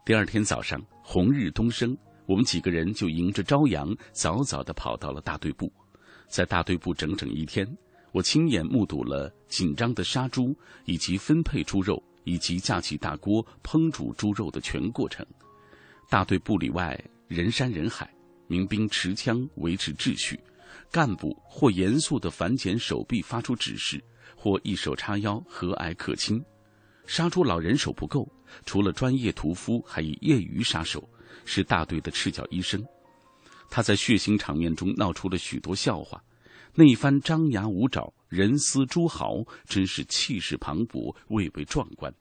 [0.06, 5.72] 第二天早上，红日东升，我们几个人就迎着朝阳，早早地跑到了大队部，
[6.28, 7.68] 在大队部整整一天。
[8.14, 10.56] 我亲眼目睹了紧张的杀猪，
[10.86, 15.26] 以及分配猪肉，以及架起大锅烹煮猪肉的全过程。
[16.10, 18.14] 大队部里外人山人海，
[18.52, 20.38] 民兵持枪维持秩序，
[20.92, 24.04] 干部或严肃地反剪手臂发出指示，
[24.36, 26.44] 或一手叉腰和蔼可亲。
[27.08, 28.30] 杀猪老人手不够，
[28.66, 31.10] 除了专业屠夫，还以业余杀手，
[31.46, 32.86] 是大队的赤脚医生。
[33.70, 36.22] 他在血腥场面中闹出了许多笑话。
[36.76, 42.14] 那一番张牙舞爪、人撕猪豪，真是气势磅礴、蔚为壮观，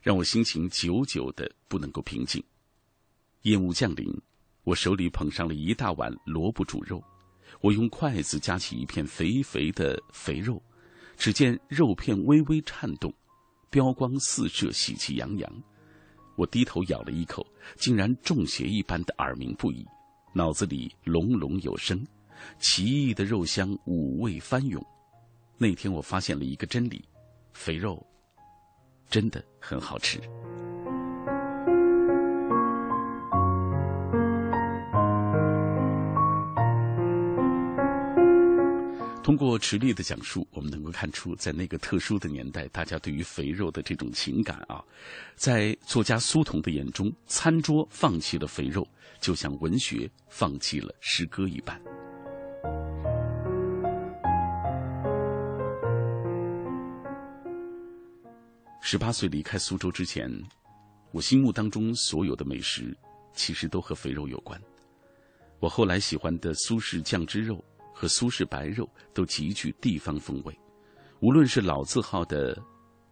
[0.00, 2.42] 让我心情久久的不能够平静。
[3.42, 4.10] 烟雾降临，
[4.66, 7.00] 我手里捧上了一大碗萝卜煮肉，
[7.60, 10.60] 我用筷子夹起一片肥肥的肥肉，
[11.16, 13.14] 只见肉片微微颤动，
[13.70, 15.62] 标光四射，喜气洋洋。
[16.34, 17.46] 我低头咬了一口，
[17.76, 19.86] 竟然中邪一般的耳鸣不已，
[20.32, 22.04] 脑子里隆隆有声。
[22.58, 24.84] 奇异的肉香，五味翻涌。
[25.58, 27.08] 那天我发现了一个真理：
[27.52, 28.04] 肥肉
[29.08, 30.20] 真的很好吃。
[39.26, 44.80] 通过池莉的讲述，我们能够看出，在那个特殊的年代，大家对于肥肉的这种情感啊，
[45.34, 48.86] 在作家苏童的眼中，餐桌放弃了肥肉，
[49.18, 51.76] 就像文学放弃了诗歌一般。
[58.80, 60.30] 十八岁离开苏州之前，
[61.10, 62.96] 我心目当中所有的美食，
[63.34, 64.56] 其实都和肥肉有关。
[65.58, 67.64] 我后来喜欢的苏式酱汁肉
[67.98, 70.54] 和苏式白肉都极具地方风味。
[71.20, 72.54] 无论是老字号的，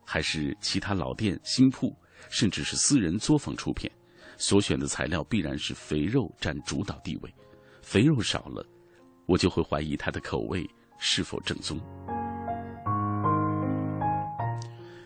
[0.04, 1.96] 还是其他老店、新铺，
[2.28, 3.90] 甚至是私人作坊出品，
[4.36, 7.34] 所选的材料必然是肥肉占主导地位。
[7.80, 8.62] 肥肉少了，
[9.24, 10.68] 我就会怀疑它的口味
[10.98, 11.80] 是否正宗。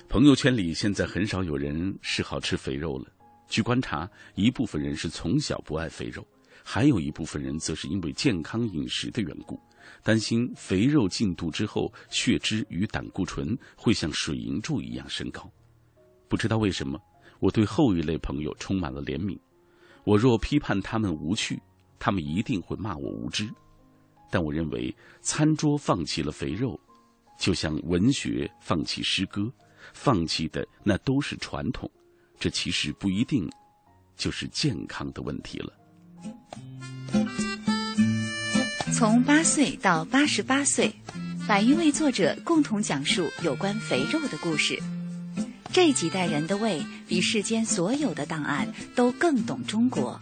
[0.09, 3.07] 朋友圈里现在很少有人嗜好吃肥肉了。
[3.47, 6.27] 据观察，一部分人是从小不爱肥肉，
[6.65, 9.59] 还有一部分人则是因为健康饮食的缘故，
[10.03, 15.51] 担心肥肉进肚之后，血脂与胆固醇会像水银柱一样升高。
[16.29, 17.01] 不知道为什么，
[17.41, 19.39] 我对后一类朋友充满了怜悯。
[20.05, 21.61] 我若批判他们无趣，
[21.99, 23.49] 他们一定会骂我无知。
[24.31, 26.79] 但我认为，餐桌放弃了肥肉，
[27.39, 29.53] 就像文学放弃诗歌。
[29.95, 31.91] 放弃的那都是传统，
[32.39, 33.51] 这其实不一定
[34.17, 35.73] 就是健康的问题了。
[38.99, 40.93] 从八岁到八十八岁，
[41.47, 44.77] 百余位作者共同讲述有关肥肉的故事。
[45.73, 50.21] 这几代人的胃比世间所有的档案都更懂中国，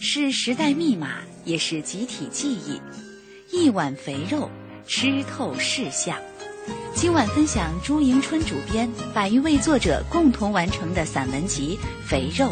[0.00, 2.80] 是时代密码，也是集体记忆。
[3.54, 4.50] 一碗肥肉，
[4.86, 6.16] 吃透世相。
[6.94, 11.78] 今晚分享朱迎春主编、百余位作者共同完成的散文集
[12.08, 12.46] 《肥肉》。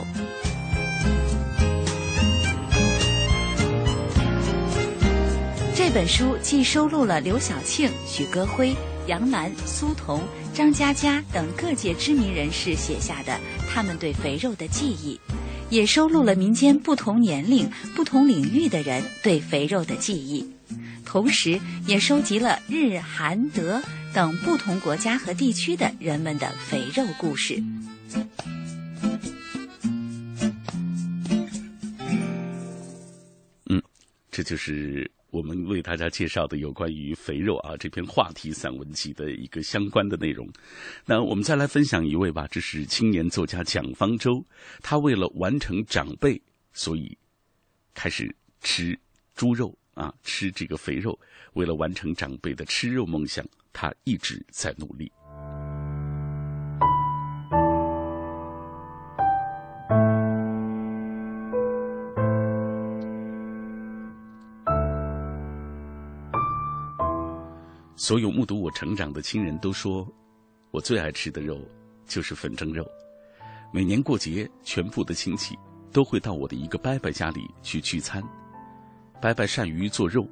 [5.93, 8.77] 本书既收录了刘晓庆、许戈辉、
[9.09, 10.23] 杨澜、苏童、
[10.55, 15.19] 张嘉佳等各界知名人士写下的他们对肥肉的记忆，
[15.69, 20.49] 也收录了民间不同年龄、不同领域的人对肥肉的记忆，
[21.05, 23.83] 同时也收集了日、韩、德
[24.15, 27.61] 等不同国家和地区的人们的肥肉故事。
[33.69, 33.83] 嗯，
[34.31, 35.11] 这就是。
[35.31, 40.49] 我们为大家介绍的有关于肥肉啊这篇话题散文集的一个相关的内容。
[41.07, 44.45] 那我们再来分享一位吧，这是青年作家蒋方舟，
[44.83, 46.41] 他为了完成长辈，
[46.73, 47.17] 所以
[47.95, 48.99] 开始吃
[49.35, 51.19] 猪肉啊，吃这个肥肉。
[51.55, 55.11] 为了完成长辈的吃肉梦想，他一直在努力。
[68.01, 70.09] 所有目睹我成长的亲人都说，
[70.71, 71.61] 我最爱吃的肉
[72.07, 72.83] 就是粉蒸肉。
[73.75, 75.55] 每年过节，全部的亲戚
[75.93, 78.23] 都会到我的一个伯伯家里去聚餐。
[79.21, 80.27] 伯伯善于做肉，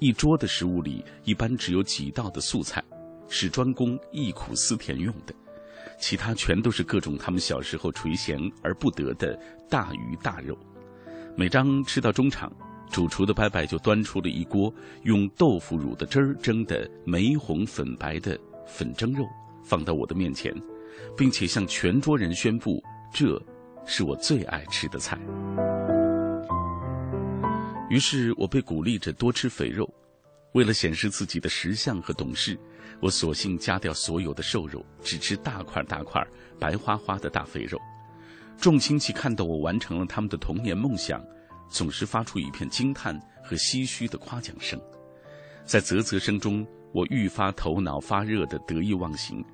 [0.00, 2.84] 一桌的食物里一般只有几道的素菜，
[3.26, 5.34] 是专供忆苦思甜用的，
[5.98, 9.34] 其他全都是各种他们小时候垂涎而不得的
[9.70, 10.54] 大鱼大肉。
[11.34, 12.52] 每当吃到中场，
[12.90, 14.72] 主厨的伯伯就端出了一锅
[15.02, 19.24] 用豆腐乳的汁儿蒸的玫红粉白的粉蒸肉，
[19.64, 20.54] 放到我的面前，
[21.16, 22.82] 并且向全桌人宣布
[23.12, 23.40] ：“这
[23.84, 25.18] 是我最爱吃的菜。”
[27.90, 29.92] 于是我被鼓励着多吃肥肉。
[30.52, 32.56] 为了显示自己的识相和懂事，
[33.00, 36.24] 我索性加掉所有的瘦肉，只吃大块大块、
[36.60, 37.76] 白花花的大肥肉。
[38.56, 41.20] 众亲戚看到我完成了他们的童年梦想。
[41.68, 44.80] 总是发出一片惊叹和唏嘘的夸奖声，
[45.64, 49.44] 在啧啧声中，我愈发头脑发热的得意忘形，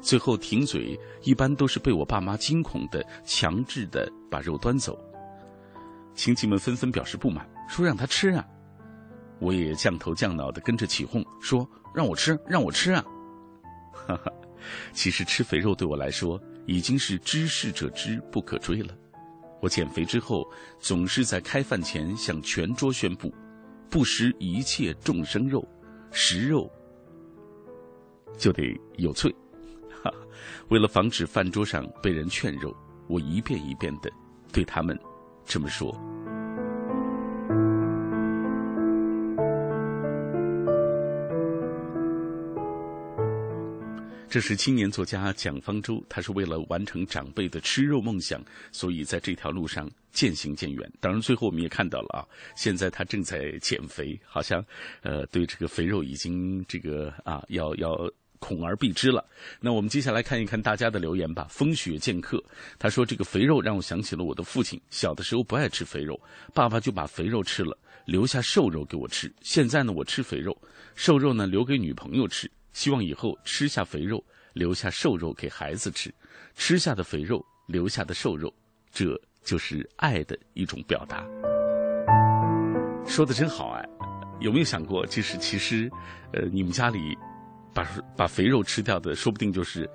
[0.00, 4.98] 最后停嘴一般都是被我爸妈惊恐的强制的把肉端走。
[6.14, 8.46] 亲戚们纷纷表示不满，说让他吃啊，
[9.38, 13.04] 我也降头降脑的跟着起哄，说让我吃，让我吃啊，
[13.92, 14.32] 哈哈，
[14.94, 18.96] 其实吃肥肉对我来说已经是知事者知不可追了。
[19.60, 20.48] 我减肥之后，
[20.78, 23.32] 总是在开饭前向全桌宣布：
[23.90, 25.66] 不食一切众生肉，
[26.10, 26.70] 食肉
[28.36, 28.62] 就得
[28.96, 29.34] 有罪。
[30.02, 30.10] 哈，
[30.68, 32.74] 为了防止饭桌上被人劝肉，
[33.08, 34.10] 我一遍一遍的
[34.52, 34.98] 对他们
[35.44, 35.98] 这么说。
[44.36, 48.38] 这是青年作家蒋方舟，他是为了完成长辈的吃肉梦想，
[48.70, 50.92] 所以在这条路上渐行渐远。
[51.00, 52.20] 当然，最后我们也看到了啊，
[52.54, 54.62] 现在他正在减肥，好像
[55.00, 57.96] 呃对这个肥肉已经这个啊要要
[58.38, 59.24] 恐而避之了。
[59.58, 61.46] 那我们接下来看一看大家的留言吧。
[61.48, 62.38] 风雪剑客
[62.78, 66.20] 他说：“这个肥肉让我想起了我的父亲，小的时候不爱吃肥肉，
[66.52, 67.74] 爸爸就把肥肉吃了，
[68.04, 69.32] 留下瘦肉给我吃。
[69.40, 70.54] 现在呢，我吃肥肉，
[70.94, 74.22] 瘦肉呢留给女朋友吃。”希望以后吃下肥肉，
[74.52, 76.10] 留下瘦肉给孩子吃；
[76.54, 78.52] 吃下的肥肉，留下的瘦肉，
[78.92, 81.26] 这就是爱的一种表达。
[83.06, 83.88] 说的真好哎！
[84.40, 85.90] 有没有想过，就是其实，
[86.34, 87.16] 呃，你们家里
[87.72, 87.82] 把
[88.14, 89.88] 把肥肉吃掉的，说不定就是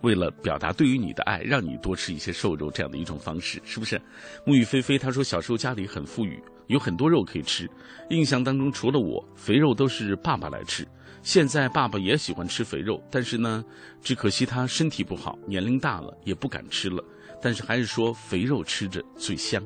[0.00, 4.00] 为了表达对于你的爱，让你多吃一些瘦肉这样的一种方式，是不是？
[4.46, 7.68] 沐雨霏霏他说，小时候家里很富裕，有很多肉可以吃。
[8.08, 10.88] 印象当中，除了我，肥肉都是爸爸来吃。
[11.22, 13.64] 现在爸爸也喜欢吃肥肉，但是呢，
[14.02, 17.02] 只可惜他身体不好，年龄大了也不敢吃了。
[17.40, 19.62] 但是还是说肥肉吃着最香。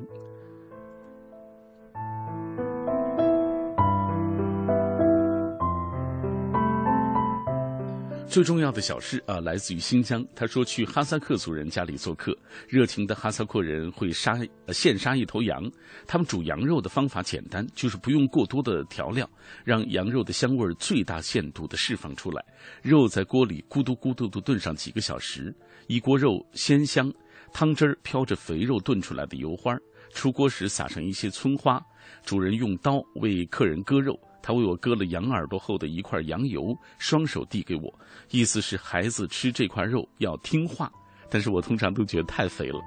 [8.33, 10.25] 最重要的小事啊，来自于新疆。
[10.35, 12.35] 他说去哈萨克族人家里做客，
[12.67, 14.35] 热情的哈萨克人会杀
[14.69, 15.71] 现杀一头羊。
[16.07, 19.29] 他们煮羊肉的方法简单，就是不用过多的调料，
[19.63, 22.43] 让羊肉的香味最大限度的释放出来。
[22.81, 25.55] 肉在锅里咕嘟咕嘟的炖上几个小时，
[25.85, 27.13] 一锅肉鲜香，
[27.53, 29.77] 汤汁儿飘着肥肉炖出来的油花。
[30.11, 31.79] 出锅时撒上一些葱花，
[32.25, 34.19] 主人用刀为客人割肉。
[34.45, 40.91] 他为我割了羊耳朵后的一块羊油，双手递给我，意思是孩子吃这块肉要听话。
[41.29, 42.79] 但是我通常都觉得太肥了。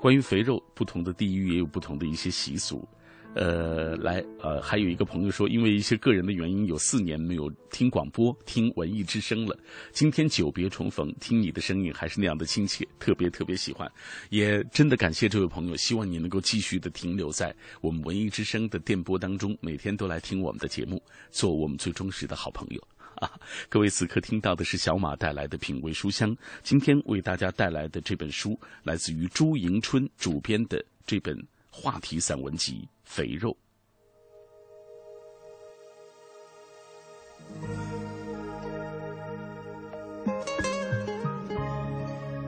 [0.00, 2.88] 关于肥肉，不同的地域也有不同的一些习俗。
[3.36, 9.54] 呃，来，呃，还有一个朋友说，因为一些个人的原因，有四年没有听广播、听文艺之声了。
[9.92, 13.86] 今天久别重逢，听你的声音还是那样的亲切，特别特别喜欢。
[14.30, 22.82] 也真的感谢这位朋友，希望你能够继续的停留在我们文艺之声的电波当中，每天都来听我们的节目，做我们最忠实的好朋友。
[23.16, 23.30] 啊，
[23.68, 31.38] 各位此刻听到的是小马带来的品味书香，今天为大家带来的这本书，来自于朱迎春主编的这本
[31.70, 33.50] 话题散文集《肥肉》。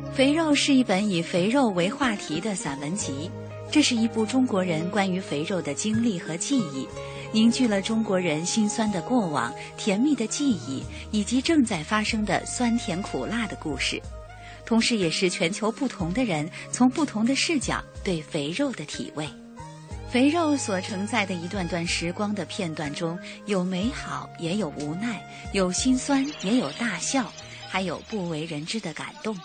[0.12, 3.30] 《肥肉》是一本以肥肉为话题的散文集，
[3.70, 6.88] 这是一部中国人关于肥肉的经历和记忆，
[7.32, 10.82] 凝聚了中国人辛酸的过往、甜蜜的记忆
[11.12, 14.02] 以及正在发生的酸甜苦辣的故事，
[14.66, 19.24] 同时也是全球不同的人从不同的视角对肥肉的体味。
[20.10, 25.20] 肥肉所承载的一段段时光的片段中，有美好，也有无奈，
[25.52, 27.30] 有心酸，也有大笑，
[27.68, 29.36] 还有不为人知的感动。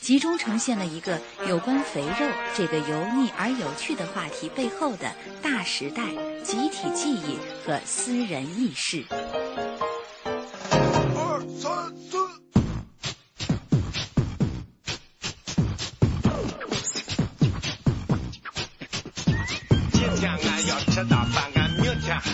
[0.00, 5.12] 集中呈现了一个有关肥肉这个油腻而有趣的话题背后的
[5.42, 6.04] 大时代、
[6.44, 7.36] 集体记忆
[7.66, 9.04] 和私人意识。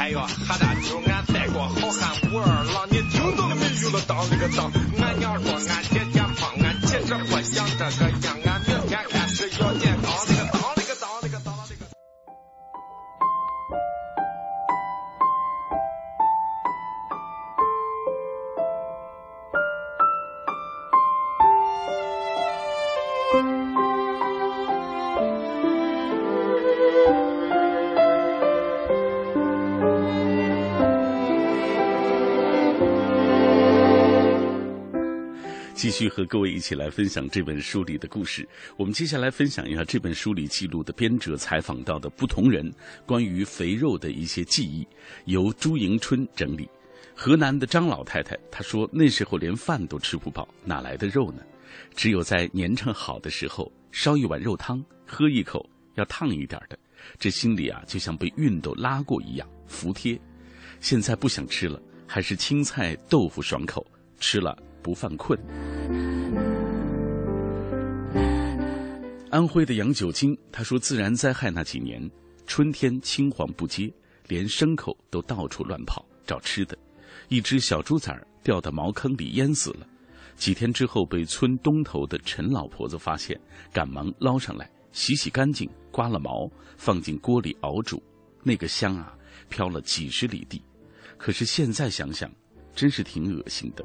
[0.01, 4.01] 明天还要喝大酒，俺带过好汉武二郎，你听到了没有了？
[4.09, 8.49] 当了个当，俺娘说俺姐姐胖，俺其实不想这个样，
[35.81, 38.47] 继续和各位一起来分享这本书里的故事。
[38.76, 42.70] 我们接下来分享一下这本书里记录的编者采访到的不同人
[43.07, 44.87] 关于肥肉的一些记忆，
[45.24, 46.68] 由朱迎春整理。
[47.14, 51.43] 河南的张老太太她说，那时候连饭都吃不饱，哪来的肉呢？
[51.97, 56.78] 只有在年成好的时候，烧一碗肉汤，喝一口要烫一点的，
[57.18, 60.20] 这心里啊就像被熨斗拉过一样服帖。
[60.78, 63.87] 现在不想吃了，还是青菜豆腐爽口，
[64.18, 65.39] 吃了不犯困。
[69.31, 72.11] 安徽的杨九金他说，自然灾害那几年，
[72.47, 73.93] 春天青黄不接，
[74.26, 76.76] 连牲口都到处乱跑找吃的，
[77.28, 79.87] 一只小猪崽儿掉到茅坑里淹死了。
[80.37, 83.39] 几天之后，被村东头的陈老婆子发现，
[83.72, 88.03] 赶忙捞上来，洗洗干净，刮了毛，放进锅里熬煮，
[88.43, 89.14] 那个香啊，
[89.49, 90.61] 飘了几十里地。
[91.16, 92.28] 可是现在想想，
[92.75, 93.85] 真是挺恶心的。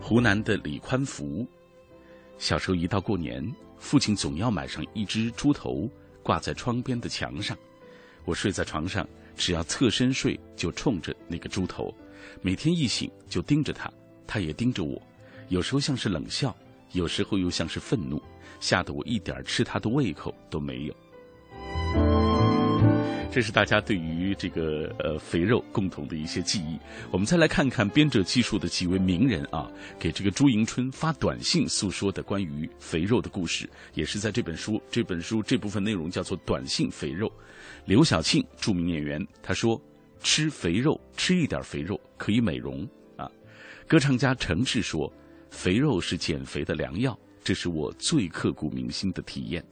[0.00, 1.46] 湖南的李宽福，
[2.38, 3.44] 小时候一到过年，
[3.78, 5.88] 父亲总要买上一只猪头，
[6.22, 7.56] 挂在窗边的墙上。
[8.24, 11.94] 我睡在床上，只要侧身睡，就冲着那个猪头。
[12.42, 13.90] 每天一醒就盯着他，
[14.26, 15.00] 他也盯着我。
[15.48, 16.54] 有时候像是冷笑，
[16.92, 18.20] 有时候又像是愤怒，
[18.60, 20.94] 吓得我一点吃他的胃口都没有。
[23.32, 26.76] 这是大家对于这个呃肥肉共同的一些记忆。
[27.12, 29.70] 我们再来看看编者记述的几位名人啊，
[30.00, 34.82] 给这个朱迎春发短信诉说的关于肥肉的故事，也是在这本书。
[34.90, 37.28] 这本书这部分内容叫做《短信肥肉》。
[37.84, 39.80] 刘晓庆，著名演员，他说
[40.20, 42.82] ：“吃肥肉，吃一点肥肉可以美容
[43.16, 43.30] 啊。”
[43.86, 45.10] 歌唱家程志说
[45.50, 49.64] ：“肥肉是减肥的良药，这是我最刻骨铭心的体验。”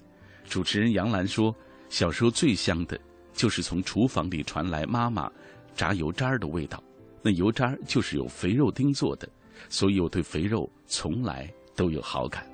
[0.49, 1.53] 主持人杨澜说
[1.91, 2.97] ：“小时候最香的。”
[3.39, 5.31] 就是从厨房里传来妈妈
[5.73, 6.83] 炸油渣的味道，
[7.23, 9.29] 那油渣就是由肥肉丁做的，
[9.69, 12.45] 所以我对肥肉从来都有好感。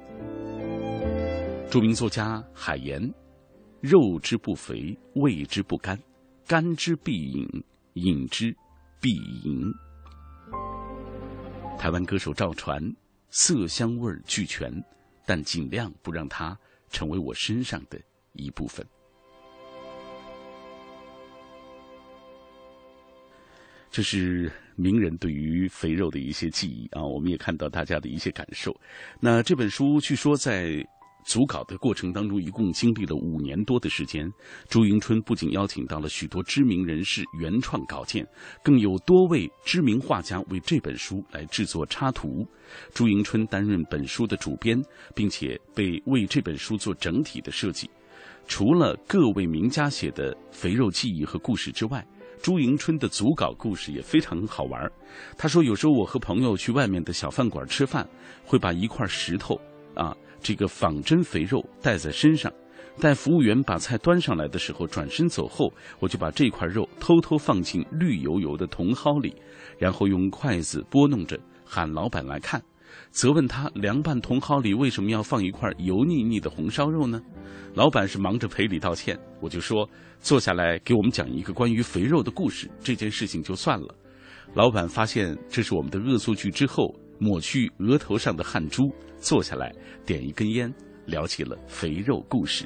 [1.70, 3.01] 著名作家海岩
[3.80, 5.99] ：“肉之不肥，味之不甘，
[6.47, 7.49] 甘之必饮，
[7.95, 8.55] 饮之
[9.01, 9.72] 必盈。”
[11.80, 12.78] 台湾歌手赵传
[13.32, 14.70] ：“色香味俱全，
[15.24, 16.55] 但尽量不让它
[16.91, 17.99] 成为我身上的
[18.35, 18.87] 一部分。”
[23.95, 28.74] 这是名人对于肥肉的一些记忆啊，我们也看到大家的一些感受。
[29.20, 30.84] 那这本书据说在
[31.24, 34.28] 组稿的过程当中，一共经历了五年多的时间。
[34.68, 38.26] 朱迎春不仅邀请到了许多知名人士原创稿件，
[38.64, 42.45] 更有多位知名画家为这本书来制作插图。
[42.92, 44.76] 朱迎春担任本书的主编，
[45.14, 47.88] 并且被为这本书做整体的设计。
[48.47, 52.05] 除了各位名家写的肥肉记忆和故事之外，
[52.45, 54.92] 朱迎春的组稿故事也非常好玩。
[55.38, 58.07] 他说，有时候我和朋友去外面的小饭馆吃饭，
[58.45, 59.59] 会把一块石头
[59.95, 62.53] 啊，这个仿真肥肉带在身上。
[63.01, 69.34] 待服务员把菜端上来的时候，转身走后，我就把这块肉偷偷放进绿油油的茼蒿里，
[69.78, 72.62] 然后用筷子拨弄着，喊老板来看，
[73.11, 77.20] 责问他凉拌茼蒿里为什么要放一块油腻腻的红烧肉呢？
[77.74, 79.88] 老板是忙着赔礼道歉，我就说
[80.20, 83.95] 坐下来给我们讲一个关于肥肉的故事，这件事情就算了。
[84.55, 88.82] 老板发现这是我们的恶作剧之后，抹去额头上的汗珠，
[89.18, 89.72] 坐下来
[90.07, 90.72] 点一根烟，
[91.07, 92.64] 聊起了肥肉故事。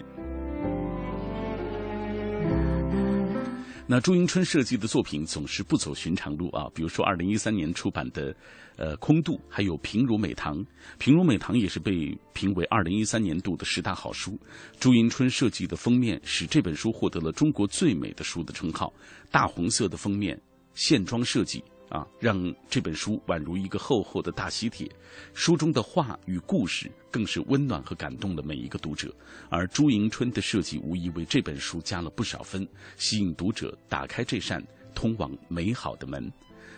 [3.90, 8.36] 那朱迎春设计的作品总是不走寻常路啊，比如说二零一三年出版的，
[8.76, 10.58] 呃，《空渡》，还有《平如美棠》，
[10.98, 14.38] 《平如美棠》也是被评为二零一三年度的十大好书。
[14.78, 18.92] 朱迎春设计的封面使这本书获得了中国最美的书的称号，
[19.30, 20.38] 大红色的封面，
[20.74, 21.64] 线装设计。
[21.88, 24.86] 啊，让这本书宛如一个厚厚的大喜帖，
[25.32, 29.14] 书中的话与故事更是温暖和感动了每一个读者。
[29.48, 34.62] 而朱迎春的设计无疑为这本书加了不少分，吸引读者打开这扇
[34.94, 36.30] 通往美好的门。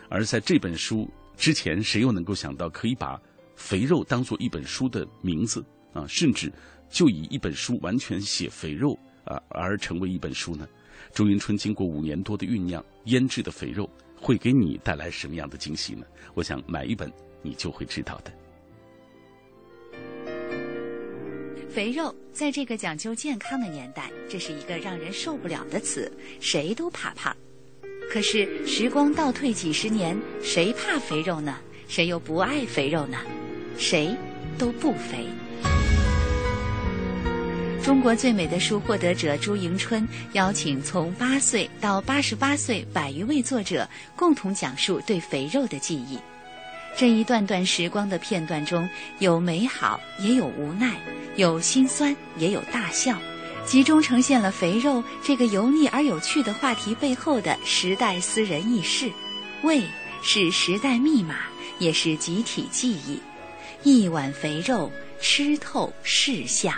[0.09, 3.21] 而在这本书之前，谁又能够想到可以把
[3.57, 6.07] 肥肉当做一本书的名字啊？
[6.07, 6.53] 甚至
[6.89, 10.69] 就以一本书完全写肥肉啊而成为一本书呢？
[11.13, 13.91] 朱迎春经过五年多的酝酿腌制的肥肉。
[14.21, 16.05] 会给你带来什么样的惊喜呢？
[16.35, 17.11] 我想买一本，
[17.43, 18.33] 你就会知道的。
[21.69, 27.35] 肥肉在这个讲究健康的年代，这是一个让人受不了的词，谁都怕胖。
[28.11, 31.59] 可是时光倒退几十年，谁怕肥肉呢？
[31.87, 33.19] 谁又不爱肥肉呢？
[33.79, 34.15] 谁
[34.59, 35.27] 都不肥。
[37.83, 46.19] 中国最美的书获得者朱迎春邀请从八岁到八十八岁百余位作者共同讲述对肥肉的记忆。
[46.95, 50.95] 这一段段时光的片段中有美好，也有无奈，
[51.37, 53.17] 有心酸，也有大笑，
[53.65, 59.11] 集中呈现了肥肉这个油腻而有趣的话题背后的时代私人轶事。
[59.63, 59.83] 胃
[60.23, 61.37] 是时代密码，
[61.79, 63.21] 也是集体记忆。
[63.83, 66.75] 一碗肥肉，吃透世相。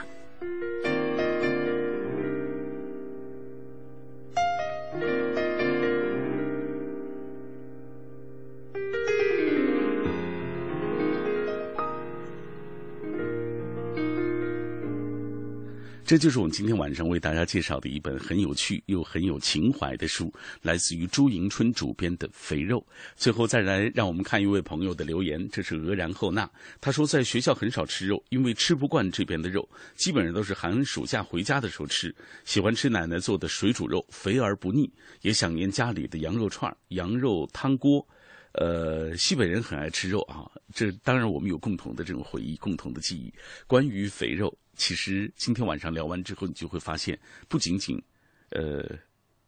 [16.13, 22.79] 这就是我们今天晚上为大家介绍的一本很有趣又很有情怀的书，来自于朱迎春主编的《肥肉》。
[23.17, 26.47] 最后再来让我们看一位朋友的留言，这是俄然后娜，
[26.83, 32.15] 他说在学校很少吃肉，因为吃不惯这边的肉，基本上都是寒暑假回家的时候吃。
[32.45, 34.93] 喜欢吃奶奶做的水煮肉，肥而不腻，
[35.23, 38.07] 也想念家里的羊肉串、羊肉汤锅。
[38.53, 40.45] 呃，西北人很爱吃肉啊，
[40.75, 43.33] 这当然我们有共同的这种回忆、共同的记忆。
[43.67, 44.55] 关于肥肉。
[44.77, 47.19] 其实今天晚上聊完之后，你就会发现，
[47.49, 48.03] 不仅仅，
[48.51, 48.99] 呃，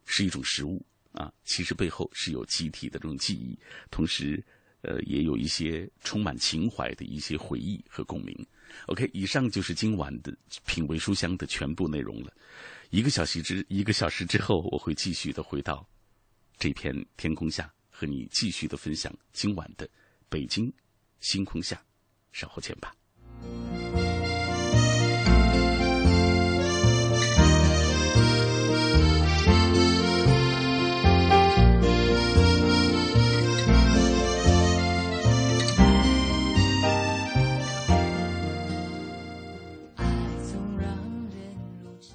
[0.04, 3.58] 是一种食物啊，其实背后是有集体的这种记忆，
[3.90, 4.44] 同时，
[4.82, 8.46] 呃，也有一些充满情怀的一些回忆和共鸣。
[8.86, 12.32] OK，以上就是今晚的品味书香的全部内容了。
[12.90, 15.88] 一个小时之一个小时之后，我会继续的回到
[16.58, 19.88] 这片天空下，和你继续的分享今晚的
[20.28, 20.72] 北京
[21.20, 21.82] 星空下。
[22.32, 22.92] 稍后见吧。